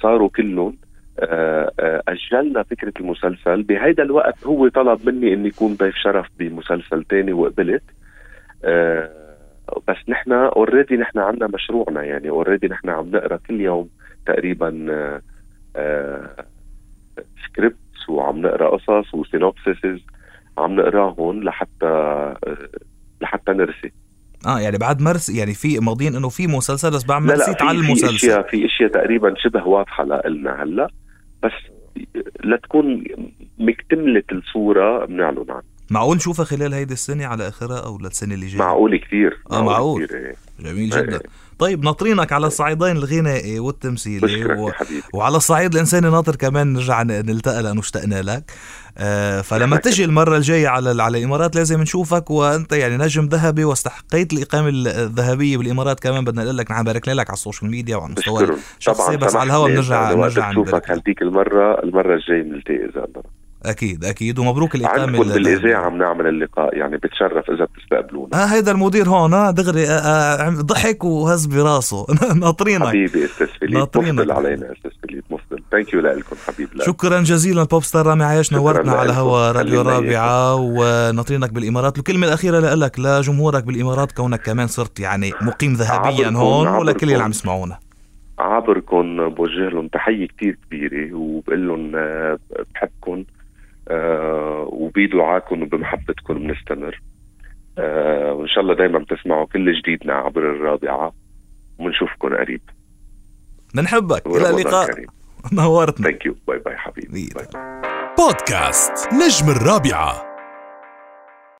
صاروا 0.00 0.28
كلهم 0.28 0.76
آه، 1.18 1.72
آه، 1.80 2.02
أجلنا 2.08 2.62
فكرة 2.62 2.92
المسلسل. 3.00 3.62
بهيدا 3.62 4.02
الوقت 4.02 4.46
هو 4.46 4.68
طلب 4.68 5.08
مني 5.08 5.34
إني 5.34 5.48
اكون 5.48 5.74
ضيف 5.74 5.94
شرف 5.96 6.26
بمسلسل 6.38 7.04
تاني 7.04 7.32
وقبلت. 7.32 7.82
آه، 8.64 9.10
بس 9.88 9.96
نحن 10.08 10.32
already 10.32 10.96
نحن 10.96 11.18
عندنا 11.18 11.48
مشروعنا 11.54 12.02
يعني 12.02 12.28
already 12.28 12.66
نحن 12.68 12.88
عم 12.88 13.10
نقرأ 13.10 13.36
كل 13.36 13.60
يوم 13.60 13.88
تقريبا 14.26 14.70
scripts 17.46 18.08
وعم 18.08 18.40
نقرأ 18.40 18.76
قصص 18.76 19.14
و 19.14 19.22
synopsises 19.22 20.00
عم 20.58 20.76
نقراهم 20.76 21.42
لحتى 21.42 22.34
لحتى 23.20 23.52
نرسي. 23.52 23.92
آه 24.46 24.60
يعني 24.60 24.78
بعد 24.78 25.02
ما 25.02 25.11
رس 25.11 25.30
يعني 25.30 25.54
في 25.54 25.78
ماضيين 25.78 26.16
إنه 26.16 26.28
في 26.28 26.46
مسلسل 26.46 26.90
بس 26.90 27.04
بعد 27.04 27.22
ما 27.22 27.30
رسيت 27.30 27.62
على 27.62 27.78
المسلسل. 27.78 28.08
في 28.08 28.16
إشياء 28.16 28.42
في 28.42 28.66
إشياء 28.66 28.90
تقريبا 28.90 29.34
شبه 29.36 29.66
واضحة 29.66 30.04
لنا 30.04 30.62
هلأ 30.62 30.88
بس 31.42 31.52
لتكون 32.44 33.04
مكتملة 33.58 34.22
الصورة 34.32 35.06
بنعلن 35.06 35.44
عنها. 35.48 35.62
معقول 35.90 36.16
نشوفها 36.16 36.44
خلال 36.44 36.74
هيدي 36.74 36.92
السنة 36.92 37.26
على 37.26 37.48
آخرها 37.48 37.86
أو 37.86 37.98
للسنة 37.98 38.34
اللي 38.34 38.46
جاية؟ 38.46 38.58
معقول 38.58 38.96
كثير 38.96 39.38
آه 39.52 39.62
معقول 39.64 40.06
كثير 40.06 40.18
إيه. 40.18 40.34
جميل 40.62 40.90
جدا. 40.90 41.12
إيه. 41.12 41.22
طيب 41.58 41.84
ناطرينك 41.84 42.32
على 42.32 42.46
الصعيدين 42.46 42.96
الغنائي 42.96 43.58
والتمثيلي 43.58 44.44
و... 44.44 44.72
وعلى 45.14 45.36
الصعيد 45.36 45.72
الإنساني 45.72 46.10
ناطر 46.10 46.36
كمان 46.36 46.72
نرجع 46.72 47.02
نلتقى 47.02 47.62
لأنه 47.62 47.80
اشتقنا 47.80 48.22
لك. 48.22 48.52
آه 48.98 49.40
فلما 49.40 49.76
تجي 49.76 50.04
المرة 50.04 50.36
الجاية 50.36 50.68
على 50.68 51.02
على 51.02 51.18
الإمارات 51.18 51.56
لازم 51.56 51.80
نشوفك 51.80 52.30
وأنت 52.30 52.72
يعني 52.72 52.96
نجم 52.96 53.24
ذهبي 53.24 53.64
واستحقيت 53.64 54.32
الإقامة 54.32 54.68
الذهبية 54.68 55.56
بالإمارات 55.56 56.00
كمان. 56.00 56.24
بدنا 56.24 56.44
نقول 56.44 56.58
لك 56.58 56.70
نحن 56.70 56.84
بارك 56.84 57.08
لك 57.08 57.30
على 57.30 57.36
ال 57.36 57.41
social 57.41 57.70
media 57.70 57.96
وعلى 57.96 58.12
مستوى 58.12 58.56
الشخصي. 58.78 59.16
بس 59.16 59.36
على 59.36 59.46
الهواء 59.46 59.70
بنرجع 59.70 60.12
بنرجع 60.12 60.50
نشوفك 60.50 60.90
هديك 60.90 61.22
المرة 61.22 61.82
المرة 61.82 62.14
الجاية 62.14 62.42
بنلتقي 62.42 62.74
إذا 62.74 63.06
أكيد 63.66 64.04
أكيد 64.04 64.38
ومبروك 64.38 64.74
الاقامه 64.74 65.02
عندكم 65.02 65.34
بالاذاعه 65.34 65.86
عم 65.86 65.98
نعمل 65.98 66.26
اللقاء 66.26 66.76
يعني 66.76 66.96
بتشرف 66.96 67.50
إذا 67.50 67.64
بتستقبلونا. 67.64 68.42
آه 68.42 68.46
هيدا 68.46 68.72
المدير 68.72 69.08
هون 69.08 69.34
آه 69.34 69.50
دغري 69.50 69.88
آه, 69.88 69.92
آه، 69.92 70.50
ضحك 70.50 71.04
وهز 71.04 71.46
براسه. 71.46 72.06
ناطرينك. 72.40 72.86
حبيبي 72.86 73.24
أستاذ 73.24 73.46
فيليب 73.46 73.78
مفضل 73.78 74.32
علينا 74.32 74.72
أستاذ 74.72 74.90
فيليب 75.06 75.24
مفضل. 75.30 75.62
ثانك 75.70 75.92
يو 75.94 76.00
لكم 76.00 76.36
حبيب. 76.46 76.68
شكرا 76.82 77.20
جزيلا 77.20 77.62
ال 77.62 77.67
pop 77.67 77.82
star 77.82 78.06
رامي 78.06 78.24
عياش 78.24 78.52
نورتنا 78.52 78.92
على 78.92 79.12
هوا 79.12 79.52
راديو 79.52 79.82
رابعة 79.82 80.54
وناطرينك 80.54 81.52
بالإمارات. 81.52 81.96
والكلمة 81.98 82.26
الأخيرة 82.26 82.74
لك 82.74 82.98
لجمهورك 83.00 83.64
بالإمارات 83.64 84.12
كونك 84.12 84.42
كمان 84.42 84.66
صرت 84.66 85.00
يعني 85.00 85.32
مقيم 85.40 85.72
ذهبيا 85.72 86.28
هون 86.28 86.68
ولكل 86.68 87.10
اللي 87.10 87.22
عم 87.22 87.30
يسمعونا؟ 87.30 87.78
عبركم 88.38 89.28
بوجه 89.28 89.68
لهم 89.68 89.88
تحية 89.88 90.26
كثير 90.26 90.58
كبيرة 90.66 91.14
وبقول 91.14 91.66
لهم 91.68 91.96
آه، 91.96 92.38
بحبكم. 92.74 93.24
آه 93.88 94.68
وبدعاكم 94.72 95.62
وبمحبتكم 95.62 96.34
بنستمر 96.34 97.00
آه 97.78 98.32
وإن 98.32 98.48
شاء 98.48 98.60
الله 98.60 98.74
دائما 98.74 98.98
بتسمعوا 98.98 99.46
كل 99.46 99.72
جديدنا 99.72 100.12
عبر 100.14 100.40
الرابعة 100.40 101.12
وبنشوفكم 101.78 102.28
قريب. 102.36 102.60
بنحبك 103.74 104.26
إلى 104.26 104.50
اللقاء. 104.50 105.04
نورتنا. 105.52 106.06
thank 106.06 106.26
you 106.26 106.36
bye 106.48 106.58
bye 106.58 106.76
حبيبي 106.76 107.28
bye. 107.34 107.46
بودكاست 108.18 109.12
نجم 109.12 109.50
الرابعة. 109.50 110.31